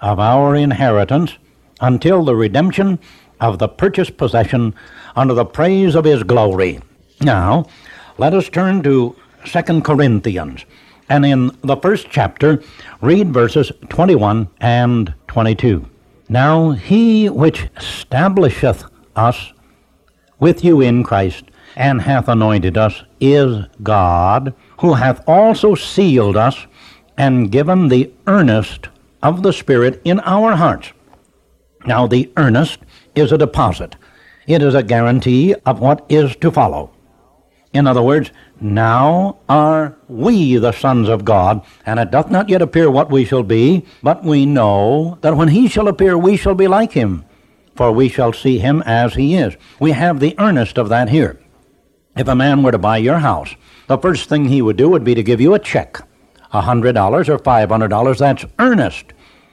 of 0.00 0.18
our 0.18 0.56
inheritance 0.56 1.36
until 1.80 2.24
the 2.24 2.34
redemption 2.34 2.98
of 3.40 3.58
the 3.58 3.68
purchased 3.68 4.16
possession 4.16 4.74
unto 5.14 5.34
the 5.34 5.44
praise 5.44 5.94
of 5.94 6.06
his 6.06 6.22
glory. 6.22 6.80
Now, 7.20 7.66
let 8.16 8.32
us 8.32 8.48
turn 8.48 8.82
to 8.84 9.14
2 9.44 9.82
Corinthians, 9.82 10.64
and 11.08 11.24
in 11.24 11.56
the 11.62 11.76
first 11.76 12.08
chapter, 12.10 12.62
read 13.00 13.32
verses 13.32 13.70
21 13.88 14.48
and 14.60 15.14
22. 15.28 15.88
Now 16.28 16.70
he 16.70 17.28
which 17.28 17.68
establisheth 17.76 18.84
us 19.14 19.52
with 20.38 20.64
you 20.64 20.80
in 20.80 21.04
Christ, 21.04 21.44
and 21.76 22.02
hath 22.02 22.28
anointed 22.28 22.76
us, 22.76 23.02
is 23.20 23.64
God, 23.82 24.54
who 24.80 24.94
hath 24.94 25.26
also 25.28 25.74
sealed 25.74 26.36
us, 26.36 26.66
and 27.16 27.50
given 27.50 27.88
the 27.88 28.12
earnest 28.26 28.88
of 29.22 29.42
the 29.42 29.52
Spirit 29.52 30.00
in 30.04 30.20
our 30.20 30.56
hearts. 30.56 30.92
Now, 31.86 32.06
the 32.06 32.30
earnest 32.36 32.80
is 33.14 33.32
a 33.32 33.38
deposit, 33.38 33.96
it 34.46 34.62
is 34.62 34.74
a 34.74 34.82
guarantee 34.82 35.54
of 35.66 35.80
what 35.80 36.04
is 36.08 36.36
to 36.36 36.50
follow. 36.50 36.90
In 37.74 37.88
other 37.88 38.02
words, 38.02 38.30
now 38.60 39.38
are 39.48 39.96
we 40.06 40.56
the 40.56 40.70
sons 40.70 41.08
of 41.08 41.24
God, 41.24 41.60
and 41.84 41.98
it 41.98 42.12
doth 42.12 42.30
not 42.30 42.48
yet 42.48 42.62
appear 42.62 42.88
what 42.88 43.10
we 43.10 43.24
shall 43.24 43.42
be, 43.42 43.84
but 44.00 44.22
we 44.22 44.46
know 44.46 45.18
that 45.22 45.36
when 45.36 45.48
he 45.48 45.66
shall 45.66 45.88
appear, 45.88 46.16
we 46.16 46.36
shall 46.36 46.54
be 46.54 46.68
like 46.68 46.92
him, 46.92 47.24
for 47.74 47.90
we 47.90 48.08
shall 48.08 48.32
see 48.32 48.60
him 48.60 48.80
as 48.86 49.14
he 49.14 49.34
is. 49.34 49.56
We 49.80 49.90
have 49.90 50.20
the 50.20 50.38
earnest 50.38 50.78
of 50.78 50.88
that 50.90 51.08
here. 51.08 51.40
If 52.16 52.28
a 52.28 52.36
man 52.36 52.62
were 52.62 52.70
to 52.70 52.78
buy 52.78 52.98
your 52.98 53.18
house, 53.18 53.56
the 53.88 53.98
first 53.98 54.28
thing 54.28 54.44
he 54.44 54.62
would 54.62 54.76
do 54.76 54.88
would 54.88 55.02
be 55.02 55.16
to 55.16 55.22
give 55.24 55.40
you 55.40 55.54
a 55.54 55.58
check, 55.58 56.00
a 56.52 56.62
$100 56.62 57.28
or 57.28 57.38
$500. 57.38 58.18
That's 58.18 58.44
earnest. 58.60 59.06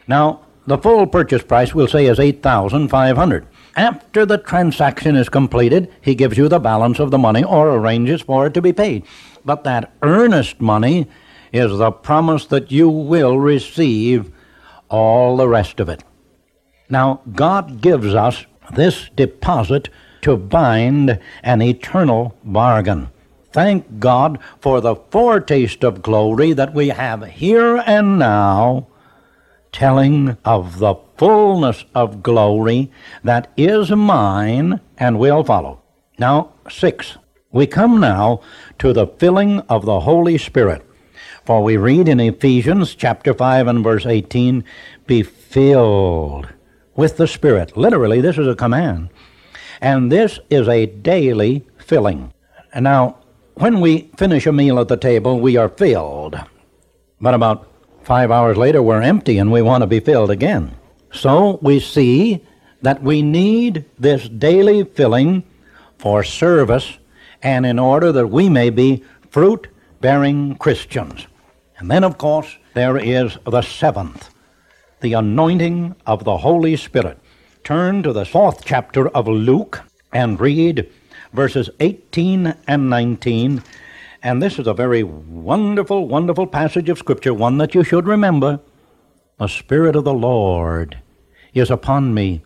Now, 0.07 0.41
the 0.67 0.77
full 0.77 1.07
purchase 1.07 1.41
price, 1.41 1.73
we'll 1.73 1.87
say, 1.87 2.05
is 2.05 2.19
8500 2.19 3.47
After 3.75 4.25
the 4.25 4.37
transaction 4.37 5.15
is 5.15 5.29
completed, 5.29 5.91
he 6.01 6.15
gives 6.15 6.37
you 6.37 6.47
the 6.49 6.59
balance 6.59 6.99
of 6.99 7.11
the 7.11 7.17
money 7.17 7.43
or 7.43 7.69
arranges 7.69 8.21
for 8.21 8.47
it 8.47 8.53
to 8.55 8.61
be 8.61 8.73
paid. 8.73 9.03
But 9.45 9.63
that 9.63 9.93
earnest 10.01 10.59
money 10.59 11.07
is 11.53 11.77
the 11.77 11.91
promise 11.91 12.45
that 12.47 12.71
you 12.71 12.89
will 12.89 13.39
receive 13.39 14.31
all 14.89 15.37
the 15.37 15.47
rest 15.47 15.79
of 15.79 15.89
it. 15.89 16.03
Now, 16.89 17.21
God 17.33 17.81
gives 17.81 18.13
us 18.13 18.45
this 18.73 19.09
deposit 19.15 19.89
to 20.21 20.35
bind 20.35 21.19
an 21.41 21.61
eternal 21.61 22.35
bargain. 22.43 23.09
Thank 23.51 23.99
God 23.99 24.39
for 24.59 24.81
the 24.81 24.95
foretaste 24.95 25.83
of 25.83 26.01
glory 26.01 26.53
that 26.53 26.73
we 26.73 26.89
have 26.89 27.23
here 27.23 27.77
and 27.85 28.19
now 28.19 28.87
telling 29.71 30.37
of 30.43 30.79
the 30.79 30.95
fullness 31.17 31.85
of 31.95 32.23
glory 32.23 32.91
that 33.23 33.51
is 33.55 33.91
mine 33.91 34.79
and 34.97 35.19
will 35.19 35.43
follow. 35.43 35.81
Now, 36.17 36.53
six. 36.69 37.17
We 37.51 37.67
come 37.67 37.99
now 37.99 38.41
to 38.79 38.93
the 38.93 39.07
filling 39.07 39.59
of 39.61 39.85
the 39.85 40.01
Holy 40.01 40.37
Spirit. 40.37 40.85
For 41.45 41.63
we 41.63 41.75
read 41.75 42.07
in 42.07 42.19
Ephesians 42.19 42.95
chapter 42.95 43.33
5 43.33 43.67
and 43.67 43.83
verse 43.83 44.05
18, 44.05 44.63
be 45.07 45.23
filled 45.23 46.47
with 46.95 47.17
the 47.17 47.27
Spirit. 47.27 47.75
Literally, 47.75 48.21
this 48.21 48.37
is 48.37 48.47
a 48.47 48.55
command. 48.55 49.09
And 49.81 50.11
this 50.11 50.39
is 50.49 50.67
a 50.67 50.85
daily 50.85 51.67
filling. 51.77 52.33
And 52.73 52.83
now, 52.83 53.17
when 53.55 53.81
we 53.81 54.11
finish 54.17 54.45
a 54.45 54.51
meal 54.51 54.79
at 54.79 54.87
the 54.87 54.97
table, 54.97 55.39
we 55.39 55.57
are 55.57 55.69
filled. 55.69 56.39
But 57.19 57.33
about 57.33 57.70
five 58.03 58.31
hours 58.31 58.57
later, 58.57 58.81
we're 58.81 59.01
empty 59.01 59.37
and 59.37 59.51
we 59.51 59.61
want 59.61 59.81
to 59.81 59.87
be 59.87 59.99
filled 59.99 60.31
again. 60.31 60.75
So 61.13 61.59
we 61.61 61.79
see 61.79 62.43
that 62.81 63.03
we 63.03 63.21
need 63.21 63.85
this 63.99 64.27
daily 64.27 64.83
filling 64.83 65.43
for 65.97 66.23
service 66.23 66.97
and 67.43 67.65
in 67.65 67.79
order 67.79 68.11
that 68.11 68.27
we 68.27 68.49
may 68.49 68.69
be 68.69 69.03
fruit 69.29 69.67
bearing 69.99 70.55
Christians. 70.55 71.27
And 71.77 71.89
then, 71.89 72.03
of 72.03 72.17
course, 72.17 72.57
there 72.73 72.97
is 72.97 73.37
the 73.45 73.61
seventh, 73.61 74.29
the 75.01 75.13
anointing 75.13 75.95
of 76.05 76.23
the 76.23 76.37
Holy 76.37 76.75
Spirit. 76.75 77.19
Turn 77.63 78.03
to 78.03 78.13
the 78.13 78.25
fourth 78.25 78.63
chapter 78.65 79.07
of 79.09 79.27
Luke 79.27 79.81
and 80.11 80.39
read 80.39 80.89
verses 81.33 81.69
18 81.79 82.55
and 82.67 82.89
19. 82.89 83.63
And 84.23 84.41
this 84.41 84.59
is 84.59 84.67
a 84.67 84.73
very 84.73 85.01
wonderful, 85.01 86.07
wonderful 86.07 86.45
passage 86.45 86.89
of 86.89 86.99
Scripture, 86.99 87.33
one 87.33 87.57
that 87.57 87.73
you 87.73 87.83
should 87.83 88.05
remember. 88.05 88.59
The 89.39 89.47
Spirit 89.47 89.95
of 89.95 90.03
the 90.03 90.13
Lord 90.13 90.99
is 91.55 91.71
upon 91.71 92.13
me, 92.13 92.43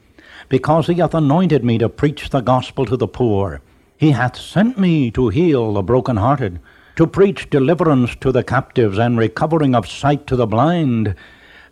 because 0.47 0.87
he 0.87 0.93
hath 0.95 1.13
anointed 1.13 1.65
me 1.65 1.77
to 1.79 1.89
preach 1.89 2.29
the 2.29 2.39
gospel 2.39 2.85
to 2.85 2.95
the 2.95 3.09
poor. 3.09 3.61
He 3.97 4.11
hath 4.11 4.37
sent 4.37 4.79
me 4.79 5.11
to 5.11 5.27
heal 5.27 5.73
the 5.73 5.83
brokenhearted, 5.83 6.61
to 6.95 7.05
preach 7.05 7.49
deliverance 7.49 8.15
to 8.21 8.31
the 8.31 8.43
captives, 8.43 8.97
and 8.97 9.17
recovering 9.17 9.75
of 9.75 9.85
sight 9.85 10.27
to 10.27 10.37
the 10.37 10.47
blind, 10.47 11.13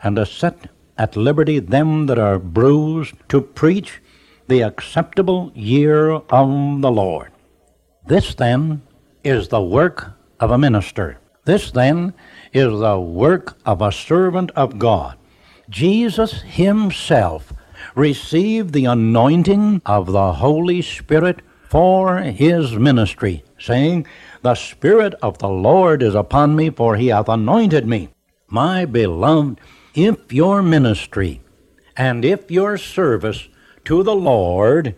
and 0.03 0.17
to 0.17 0.25
set 0.25 0.67
at 0.97 1.15
liberty 1.15 1.59
them 1.59 2.07
that 2.07 2.19
are 2.19 2.39
bruised, 2.39 3.15
to 3.29 3.39
preach 3.39 4.01
the 4.49 4.63
acceptable 4.63 5.53
year 5.55 6.11
of 6.11 6.81
the 6.81 6.91
Lord. 6.91 7.31
This 8.05 8.35
then 8.35 8.81
is 9.23 9.47
the 9.47 9.61
work 9.61 10.13
of 10.39 10.51
a 10.51 10.57
minister. 10.57 11.17
This 11.45 11.71
then 11.71 12.13
is 12.53 12.79
the 12.79 12.99
work 12.99 13.57
of 13.65 13.81
a 13.81 13.91
servant 13.91 14.51
of 14.51 14.79
God. 14.79 15.17
Jesus 15.69 16.41
himself 16.41 17.53
received 17.95 18.73
the 18.73 18.85
anointing 18.85 19.81
of 19.85 20.11
the 20.11 20.33
Holy 20.33 20.81
Spirit 20.81 21.41
for 21.69 22.17
his 22.17 22.73
ministry, 22.73 23.43
saying, 23.57 24.05
The 24.41 24.55
Spirit 24.55 25.15
of 25.21 25.39
the 25.39 25.49
Lord 25.49 26.03
is 26.03 26.15
upon 26.15 26.55
me, 26.55 26.69
for 26.69 26.95
he 26.95 27.07
hath 27.07 27.27
anointed 27.27 27.87
me. 27.87 28.09
My 28.47 28.85
beloved, 28.85 29.59
if 29.95 30.31
your 30.31 30.61
ministry 30.61 31.41
and 31.97 32.23
if 32.23 32.51
your 32.51 32.77
service 32.77 33.47
to 33.85 34.03
the 34.03 34.15
Lord 34.15 34.95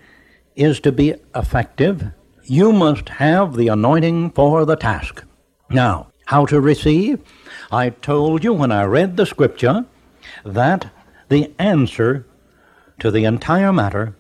is 0.56 0.80
to 0.82 0.92
be 0.92 1.16
effective, 1.34 2.12
you 2.48 2.72
must 2.72 3.10
have 3.10 3.56
the 3.56 3.68
anointing 3.68 4.32
for 4.32 4.66
the 4.66 4.76
task. 4.76 5.24
Now, 5.70 6.08
how 6.26 6.46
to 6.48 6.60
receive? 6.60 7.20
I 7.72 7.90
told 7.90 8.44
you 8.44 8.54
when 8.54 8.72
I 8.72 8.84
read 8.84 9.18
the 9.18 9.26
scripture 9.26 9.86
that 10.44 10.90
the 11.30 11.52
answer 11.60 12.26
to 13.00 13.12
the 13.12 13.26
entire 13.26 13.74
matter 13.74 14.16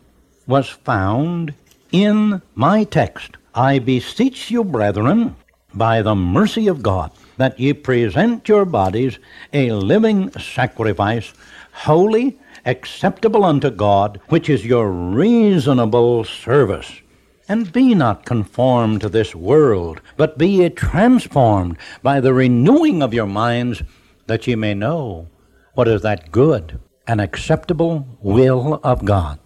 was 0.48 0.70
found 0.70 1.54
in 1.92 2.42
my 2.56 2.84
text. 2.84 3.38
I 3.54 3.80
beseech 3.80 4.52
you, 4.52 4.64
brethren, 4.64 5.36
by 5.74 6.02
the 6.02 6.16
mercy 6.16 6.68
of 6.68 6.84
God, 6.84 7.12
that 7.38 7.60
ye 7.60 7.74
present 7.74 8.48
your 8.48 8.66
bodies 8.66 9.20
a 9.54 9.72
living 9.72 10.32
sacrifice, 10.32 11.34
holy, 11.72 12.38
acceptable 12.66 13.44
unto 13.44 13.70
God, 13.70 14.20
which 14.30 14.50
is 14.50 14.66
your 14.66 14.90
reasonable 14.90 16.24
service. 16.24 17.02
And 17.48 17.72
be 17.72 17.94
not 17.94 18.26
conformed 18.26 19.02
to 19.02 19.10
this 19.10 19.36
world, 19.36 20.02
but 20.18 20.38
be 20.38 20.50
ye 20.50 20.70
transformed 20.70 21.78
by 22.02 22.20
the 22.20 22.34
renewing 22.34 23.04
of 23.04 23.14
your 23.14 23.28
minds, 23.28 23.84
that 24.28 24.48
ye 24.48 24.56
may 24.56 24.74
know 24.74 25.28
what 25.74 25.88
is 25.88 26.02
that 26.02 26.32
good 26.32 26.80
and 27.06 27.22
acceptable 27.22 28.08
will 28.22 28.80
of 28.84 29.06
God. 29.06 29.40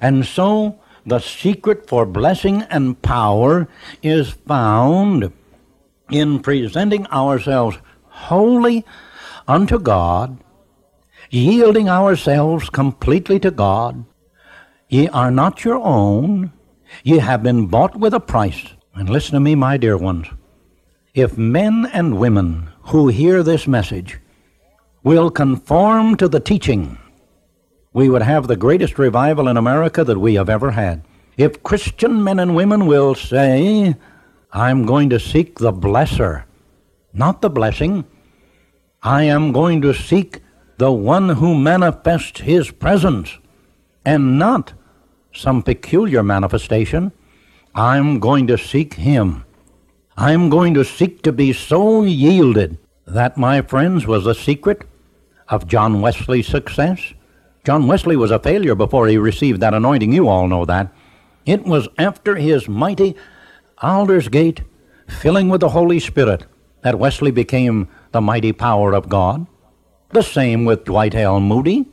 And 0.00 0.26
so 0.26 0.80
the 1.06 1.20
secret 1.20 1.88
for 1.88 2.04
blessing 2.04 2.62
and 2.62 3.00
power 3.00 3.68
is 4.02 4.30
found 4.30 5.32
in 6.10 6.40
presenting 6.40 7.06
ourselves 7.06 7.78
wholly 8.08 8.84
unto 9.46 9.78
God 9.78 10.38
yielding 11.30 11.88
ourselves 11.88 12.70
completely 12.70 13.38
to 13.40 13.50
God. 13.50 14.04
Ye 14.88 15.08
are 15.08 15.30
not 15.30 15.64
your 15.64 15.76
own. 15.76 16.52
Ye 17.08 17.20
have 17.20 17.42
been 17.42 17.68
bought 17.68 17.96
with 17.96 18.12
a 18.12 18.20
price. 18.20 18.74
And 18.94 19.08
listen 19.08 19.32
to 19.32 19.40
me, 19.40 19.54
my 19.54 19.78
dear 19.78 19.96
ones. 19.96 20.26
If 21.14 21.38
men 21.38 21.88
and 21.94 22.18
women 22.18 22.68
who 22.82 23.08
hear 23.08 23.42
this 23.42 23.66
message 23.66 24.18
will 25.02 25.30
conform 25.30 26.16
to 26.16 26.28
the 26.28 26.38
teaching, 26.38 26.98
we 27.94 28.10
would 28.10 28.20
have 28.20 28.46
the 28.46 28.56
greatest 28.56 28.98
revival 28.98 29.48
in 29.48 29.56
America 29.56 30.04
that 30.04 30.18
we 30.18 30.34
have 30.34 30.50
ever 30.50 30.72
had. 30.72 31.02
If 31.38 31.62
Christian 31.62 32.22
men 32.22 32.38
and 32.38 32.54
women 32.54 32.84
will 32.84 33.14
say, 33.14 33.96
I'm 34.52 34.84
going 34.84 35.08
to 35.08 35.18
seek 35.18 35.60
the 35.60 35.72
blesser, 35.72 36.44
not 37.14 37.40
the 37.40 37.48
blessing, 37.48 38.04
I 39.02 39.22
am 39.22 39.52
going 39.52 39.80
to 39.80 39.94
seek 39.94 40.42
the 40.76 40.92
one 40.92 41.30
who 41.30 41.54
manifests 41.54 42.42
his 42.42 42.70
presence 42.70 43.38
and 44.04 44.38
not 44.38 44.74
some 45.38 45.62
peculiar 45.62 46.22
manifestation. 46.22 47.12
I'm 47.74 48.18
going 48.18 48.46
to 48.48 48.58
seek 48.58 48.94
him. 48.94 49.44
I'm 50.16 50.50
going 50.50 50.74
to 50.74 50.84
seek 50.84 51.22
to 51.22 51.32
be 51.32 51.52
so 51.52 52.02
yielded. 52.02 52.78
That, 53.06 53.36
my 53.36 53.62
friends, 53.62 54.06
was 54.06 54.24
the 54.24 54.34
secret 54.34 54.82
of 55.48 55.68
John 55.68 56.00
Wesley's 56.00 56.48
success. 56.48 57.14
John 57.64 57.86
Wesley 57.86 58.16
was 58.16 58.30
a 58.30 58.38
failure 58.38 58.74
before 58.74 59.06
he 59.06 59.16
received 59.16 59.60
that 59.60 59.74
anointing. 59.74 60.12
You 60.12 60.28
all 60.28 60.48
know 60.48 60.64
that. 60.64 60.92
It 61.46 61.64
was 61.64 61.88
after 61.96 62.34
his 62.36 62.68
mighty 62.68 63.14
Aldersgate 63.82 64.62
filling 65.06 65.48
with 65.48 65.60
the 65.60 65.70
Holy 65.70 66.00
Spirit 66.00 66.44
that 66.82 66.98
Wesley 66.98 67.30
became 67.30 67.88
the 68.12 68.20
mighty 68.20 68.52
power 68.52 68.92
of 68.92 69.08
God. 69.08 69.46
The 70.10 70.22
same 70.22 70.64
with 70.64 70.84
Dwight 70.84 71.14
L. 71.14 71.40
Moody. 71.40 71.86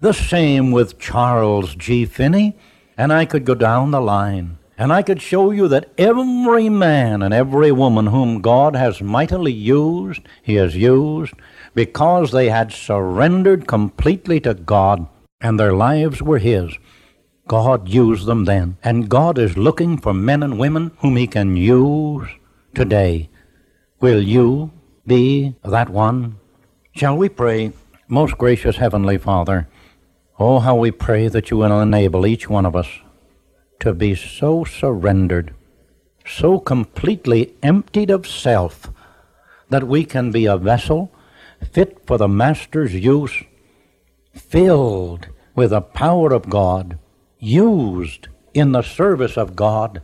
The 0.00 0.12
same 0.12 0.70
with 0.70 0.98
Charles 0.98 1.74
G. 1.74 2.04
Finney. 2.04 2.56
And 3.00 3.14
I 3.14 3.24
could 3.24 3.46
go 3.46 3.54
down 3.54 3.92
the 3.92 4.00
line. 4.00 4.58
And 4.76 4.92
I 4.92 5.00
could 5.00 5.22
show 5.22 5.52
you 5.52 5.68
that 5.68 5.90
every 5.96 6.68
man 6.68 7.22
and 7.22 7.32
every 7.32 7.72
woman 7.72 8.08
whom 8.08 8.42
God 8.42 8.76
has 8.76 9.00
mightily 9.00 9.54
used, 9.54 10.20
He 10.42 10.56
has 10.56 10.76
used 10.76 11.32
because 11.74 12.30
they 12.30 12.50
had 12.50 12.72
surrendered 12.72 13.66
completely 13.66 14.38
to 14.40 14.52
God 14.52 15.08
and 15.40 15.58
their 15.58 15.72
lives 15.72 16.20
were 16.20 16.40
His. 16.40 16.76
God 17.48 17.88
used 17.88 18.26
them 18.26 18.44
then. 18.44 18.76
And 18.84 19.08
God 19.08 19.38
is 19.38 19.56
looking 19.56 19.96
for 19.96 20.12
men 20.12 20.42
and 20.42 20.58
women 20.58 20.90
whom 20.98 21.16
He 21.16 21.26
can 21.26 21.56
use 21.56 22.28
today. 22.74 23.30
Will 24.00 24.20
you 24.20 24.72
be 25.06 25.54
that 25.64 25.88
one? 25.88 26.38
Shall 26.94 27.16
we 27.16 27.30
pray? 27.30 27.72
Most 28.08 28.36
gracious 28.36 28.76
Heavenly 28.76 29.16
Father, 29.16 29.68
oh, 30.40 30.58
how 30.58 30.74
we 30.74 30.90
pray 30.90 31.28
that 31.28 31.50
you 31.50 31.58
will 31.58 31.80
enable 31.82 32.26
each 32.26 32.48
one 32.48 32.64
of 32.64 32.74
us 32.74 32.88
to 33.78 33.92
be 33.92 34.14
so 34.14 34.64
surrendered, 34.64 35.54
so 36.26 36.58
completely 36.58 37.54
emptied 37.62 38.10
of 38.10 38.26
self, 38.26 38.90
that 39.68 39.86
we 39.86 40.02
can 40.02 40.30
be 40.30 40.46
a 40.46 40.56
vessel 40.56 41.12
fit 41.70 41.98
for 42.06 42.16
the 42.16 42.26
Master's 42.26 42.94
use, 42.94 43.44
filled 44.34 45.28
with 45.54 45.70
the 45.70 45.82
power 45.82 46.32
of 46.32 46.48
God, 46.48 46.98
used 47.38 48.28
in 48.54 48.72
the 48.72 48.82
service 48.82 49.36
of 49.36 49.54
God, 49.54 50.00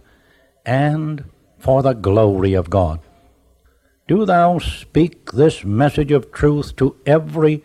and 0.67 1.25
for 1.59 1.83
the 1.83 1.95
glory 1.95 2.53
of 2.53 2.69
God. 2.69 3.01
Do 4.07 4.27
thou 4.27 4.59
speak 4.59 5.33
this 5.33 5.65
message 5.65 6.13
of 6.13 6.31
truth 6.31 6.77
to 6.77 6.97
every 7.07 7.65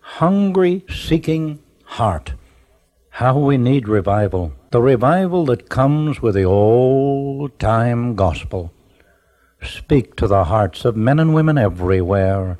hungry, 0.00 0.84
seeking 0.88 1.58
heart. 1.92 2.32
How 3.10 3.38
we 3.38 3.58
need 3.58 3.86
revival. 3.86 4.54
The 4.70 4.80
revival 4.80 5.44
that 5.46 5.68
comes 5.68 6.22
with 6.22 6.34
the 6.34 6.44
old 6.44 7.58
time 7.58 8.14
gospel. 8.14 8.72
Speak 9.62 10.16
to 10.16 10.26
the 10.26 10.44
hearts 10.44 10.86
of 10.86 10.96
men 10.96 11.18
and 11.18 11.34
women 11.34 11.58
everywhere. 11.58 12.56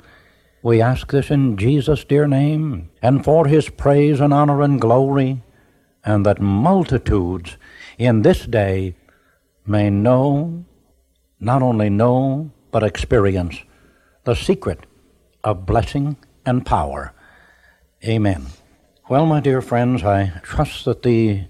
We 0.61 0.81
ask 0.81 1.11
this 1.11 1.31
in 1.31 1.57
Jesus' 1.57 2.03
dear 2.03 2.27
name, 2.27 2.91
and 3.01 3.23
for 3.23 3.47
his 3.47 3.69
praise 3.69 4.19
and 4.19 4.31
honor 4.31 4.61
and 4.61 4.79
glory, 4.79 5.41
and 6.05 6.23
that 6.27 6.39
multitudes 6.39 7.57
in 7.97 8.21
this 8.21 8.45
day 8.45 8.95
may 9.65 9.89
know, 9.89 10.63
not 11.39 11.63
only 11.63 11.89
know, 11.89 12.51
but 12.69 12.83
experience 12.83 13.63
the 14.25 14.35
secret 14.35 14.85
of 15.43 15.65
blessing 15.65 16.17
and 16.45 16.67
power. 16.67 17.13
Amen. 18.05 18.45
Well, 19.09 19.25
my 19.25 19.41
dear 19.41 19.61
friends, 19.61 20.01
I 20.01 20.39
trust 20.43 20.85
that 20.85 21.03
the 21.03 21.43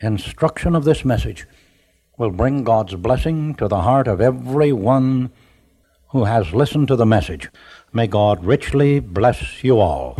instruction 0.00 0.74
of 0.74 0.84
this 0.84 1.04
message 1.04 1.46
will 2.16 2.30
bring 2.30 2.64
God's 2.64 2.94
blessing 2.94 3.54
to 3.56 3.68
the 3.68 3.82
heart 3.82 4.08
of 4.08 4.22
every 4.22 4.72
one 4.72 5.30
who 6.12 6.24
has 6.24 6.54
listened 6.54 6.88
to 6.88 6.96
the 6.96 7.04
message. 7.04 7.50
May 7.92 8.06
God 8.06 8.42
richly 8.42 9.00
bless 9.00 9.62
you 9.62 9.78
all. 9.78 10.14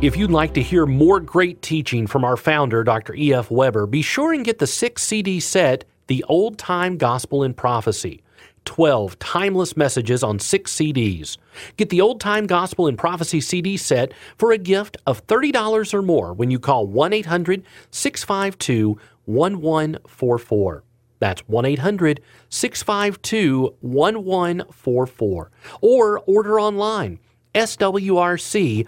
If 0.00 0.16
you'd 0.16 0.30
like 0.30 0.54
to 0.54 0.62
hear 0.62 0.86
more 0.86 1.20
great 1.20 1.60
teaching 1.60 2.06
from 2.06 2.24
our 2.24 2.38
founder, 2.38 2.84
Dr. 2.84 3.14
E.F. 3.14 3.50
Webber, 3.50 3.84
be 3.84 4.00
sure 4.00 4.32
and 4.32 4.46
get 4.46 4.60
the 4.60 4.66
six 4.66 5.02
CD 5.02 5.40
set, 5.40 5.84
The 6.06 6.24
Old 6.26 6.56
Time 6.56 6.96
Gospel 6.96 7.42
and 7.42 7.54
Prophecy. 7.54 8.22
12 8.66 9.18
timeless 9.18 9.76
messages 9.76 10.22
on 10.22 10.38
six 10.38 10.74
CDs. 10.74 11.38
Get 11.76 11.88
the 11.88 12.02
Old 12.02 12.20
Time 12.20 12.46
Gospel 12.46 12.86
and 12.86 12.98
Prophecy 12.98 13.40
CD 13.40 13.78
set 13.78 14.12
for 14.36 14.52
a 14.52 14.58
gift 14.58 14.98
of 15.06 15.26
$30 15.26 15.94
or 15.94 16.02
more 16.02 16.34
when 16.34 16.50
you 16.50 16.58
call 16.58 16.86
1 16.86 17.12
800 17.14 17.64
652 17.90 18.98
1144. 19.24 20.82
That's 21.18 21.40
1 21.48 21.64
800 21.64 22.20
652 22.50 23.74
1144. 23.80 25.50
Or 25.80 26.20
order 26.20 26.60
online, 26.60 27.18
swrc.com. 27.54 28.82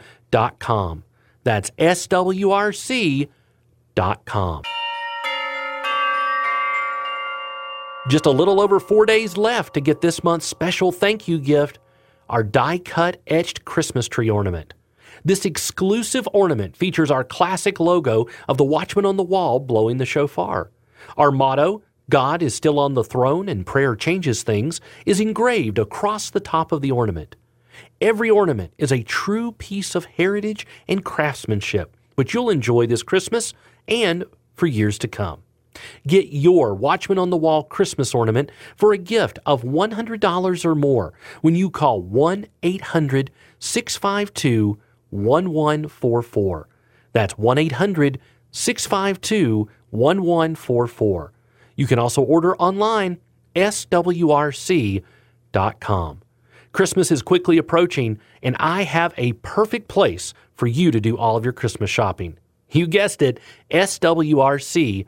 That's 1.44 1.70
swrc.com. 1.70 3.28
Just 8.08 8.24
a 8.24 8.30
little 8.30 8.58
over 8.58 8.80
four 8.80 9.04
days 9.04 9.36
left 9.36 9.74
to 9.74 9.82
get 9.82 10.00
this 10.00 10.24
month's 10.24 10.46
special 10.46 10.90
thank 10.90 11.28
you 11.28 11.38
gift 11.38 11.78
our 12.30 12.42
die 12.42 12.78
cut 12.78 13.20
etched 13.26 13.66
Christmas 13.66 14.08
tree 14.08 14.30
ornament. 14.30 14.72
This 15.26 15.44
exclusive 15.44 16.26
ornament 16.32 16.74
features 16.74 17.10
our 17.10 17.22
classic 17.22 17.78
logo 17.78 18.26
of 18.48 18.56
the 18.56 18.64
watchman 18.64 19.04
on 19.04 19.18
the 19.18 19.22
wall 19.22 19.60
blowing 19.60 19.98
the 19.98 20.06
shofar. 20.06 20.70
Our 21.18 21.30
motto, 21.30 21.82
God 22.08 22.42
is 22.42 22.54
still 22.54 22.78
on 22.78 22.94
the 22.94 23.04
throne 23.04 23.46
and 23.46 23.66
prayer 23.66 23.94
changes 23.94 24.42
things, 24.42 24.80
is 25.04 25.20
engraved 25.20 25.78
across 25.78 26.30
the 26.30 26.40
top 26.40 26.72
of 26.72 26.80
the 26.80 26.90
ornament. 26.90 27.36
Every 28.00 28.30
ornament 28.30 28.72
is 28.78 28.90
a 28.90 29.02
true 29.02 29.52
piece 29.52 29.94
of 29.94 30.06
heritage 30.06 30.66
and 30.88 31.04
craftsmanship, 31.04 31.94
which 32.14 32.32
you'll 32.32 32.48
enjoy 32.48 32.86
this 32.86 33.02
Christmas 33.02 33.52
and 33.86 34.24
for 34.54 34.66
years 34.66 34.98
to 34.98 35.08
come. 35.08 35.42
Get 36.06 36.28
your 36.28 36.74
Watchman 36.74 37.18
on 37.18 37.30
the 37.30 37.36
Wall 37.36 37.62
Christmas 37.62 38.14
ornament 38.14 38.50
for 38.76 38.92
a 38.92 38.98
gift 38.98 39.38
of 39.46 39.62
$100 39.62 40.64
or 40.64 40.74
more 40.74 41.12
when 41.42 41.54
you 41.54 41.70
call 41.70 42.02
1 42.02 42.46
800 42.62 43.30
652 43.58 44.78
1144. 45.10 46.68
That's 47.12 47.38
1 47.38 47.58
800 47.58 48.18
652 48.50 49.68
1144. 49.90 51.32
You 51.76 51.86
can 51.86 51.98
also 51.98 52.22
order 52.22 52.56
online, 52.56 53.18
swrc.com. 53.54 55.02
Christmas 56.72 57.10
is 57.10 57.22
quickly 57.22 57.56
approaching, 57.56 58.18
and 58.42 58.54
I 58.58 58.82
have 58.82 59.14
a 59.16 59.32
perfect 59.34 59.88
place 59.88 60.34
for 60.54 60.66
you 60.66 60.90
to 60.90 61.00
do 61.00 61.16
all 61.16 61.36
of 61.36 61.44
your 61.44 61.52
Christmas 61.52 61.88
shopping. 61.90 62.38
You 62.70 62.86
guessed 62.86 63.22
it, 63.22 63.40
swrc.com. 63.70 65.06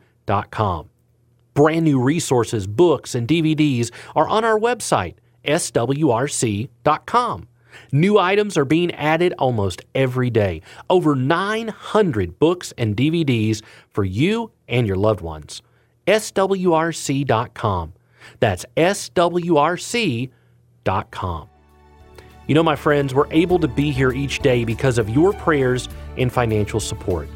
Brand 1.53 1.83
new 1.83 2.01
resources, 2.01 2.65
books, 2.67 3.13
and 3.13 3.27
DVDs 3.27 3.91
are 4.15 4.27
on 4.27 4.45
our 4.45 4.57
website, 4.57 5.15
swrc.com. 5.43 6.67
New 7.91 8.17
items 8.17 8.57
are 8.57 8.65
being 8.65 8.91
added 8.93 9.33
almost 9.37 9.81
every 9.95 10.29
day. 10.29 10.61
Over 10.89 11.15
900 11.15 12.39
books 12.39 12.73
and 12.77 12.95
DVDs 12.95 13.61
for 13.89 14.03
you 14.03 14.51
and 14.67 14.87
your 14.87 14.97
loved 14.97 15.21
ones. 15.21 15.61
swrc.com. 16.07 17.93
That's 18.39 18.65
swrc.com. 18.77 20.29
You 22.47 22.55
know, 22.55 22.63
my 22.63 22.75
friends, 22.75 23.13
we're 23.13 23.31
able 23.31 23.59
to 23.59 23.67
be 23.67 23.91
here 23.91 24.11
each 24.11 24.39
day 24.39 24.65
because 24.65 24.97
of 24.97 25.09
your 25.09 25.31
prayers 25.33 25.87
and 26.17 26.31
financial 26.31 26.79
support. 26.79 27.29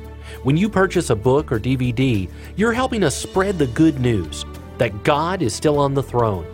When 0.43 0.57
you 0.57 0.69
purchase 0.69 1.09
a 1.09 1.15
book 1.15 1.51
or 1.51 1.59
DVD, 1.59 2.29
you're 2.55 2.73
helping 2.73 3.03
us 3.03 3.15
spread 3.15 3.57
the 3.57 3.67
good 3.67 3.99
news 3.99 4.45
that 4.77 5.03
God 5.03 5.41
is 5.41 5.53
still 5.53 5.79
on 5.79 5.93
the 5.93 6.03
throne 6.03 6.45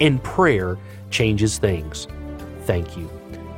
and 0.00 0.22
prayer 0.22 0.78
changes 1.10 1.58
things. 1.58 2.06
Thank 2.64 2.96
you. 2.96 3.10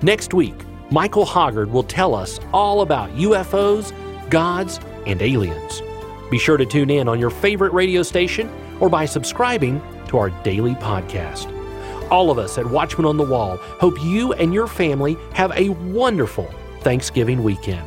Next 0.02 0.34
week, 0.34 0.54
Michael 0.90 1.24
Hoggard 1.24 1.70
will 1.70 1.82
tell 1.82 2.14
us 2.14 2.40
all 2.52 2.82
about 2.82 3.10
UFOs, 3.16 3.92
gods, 4.30 4.80
and 5.06 5.22
aliens. 5.22 5.82
Be 6.30 6.38
sure 6.38 6.56
to 6.56 6.66
tune 6.66 6.90
in 6.90 7.08
on 7.08 7.18
your 7.20 7.30
favorite 7.30 7.72
radio 7.72 8.02
station 8.02 8.50
or 8.80 8.88
by 8.88 9.04
subscribing 9.04 9.82
to 10.08 10.18
our 10.18 10.30
daily 10.42 10.74
podcast. 10.74 11.50
All 12.10 12.30
of 12.30 12.38
us 12.38 12.58
at 12.58 12.66
Watchmen 12.66 13.06
on 13.06 13.16
the 13.16 13.24
Wall 13.24 13.56
hope 13.56 14.02
you 14.02 14.32
and 14.34 14.52
your 14.52 14.66
family 14.66 15.16
have 15.32 15.52
a 15.52 15.70
wonderful 15.70 16.52
Thanksgiving 16.80 17.42
weekend. 17.42 17.86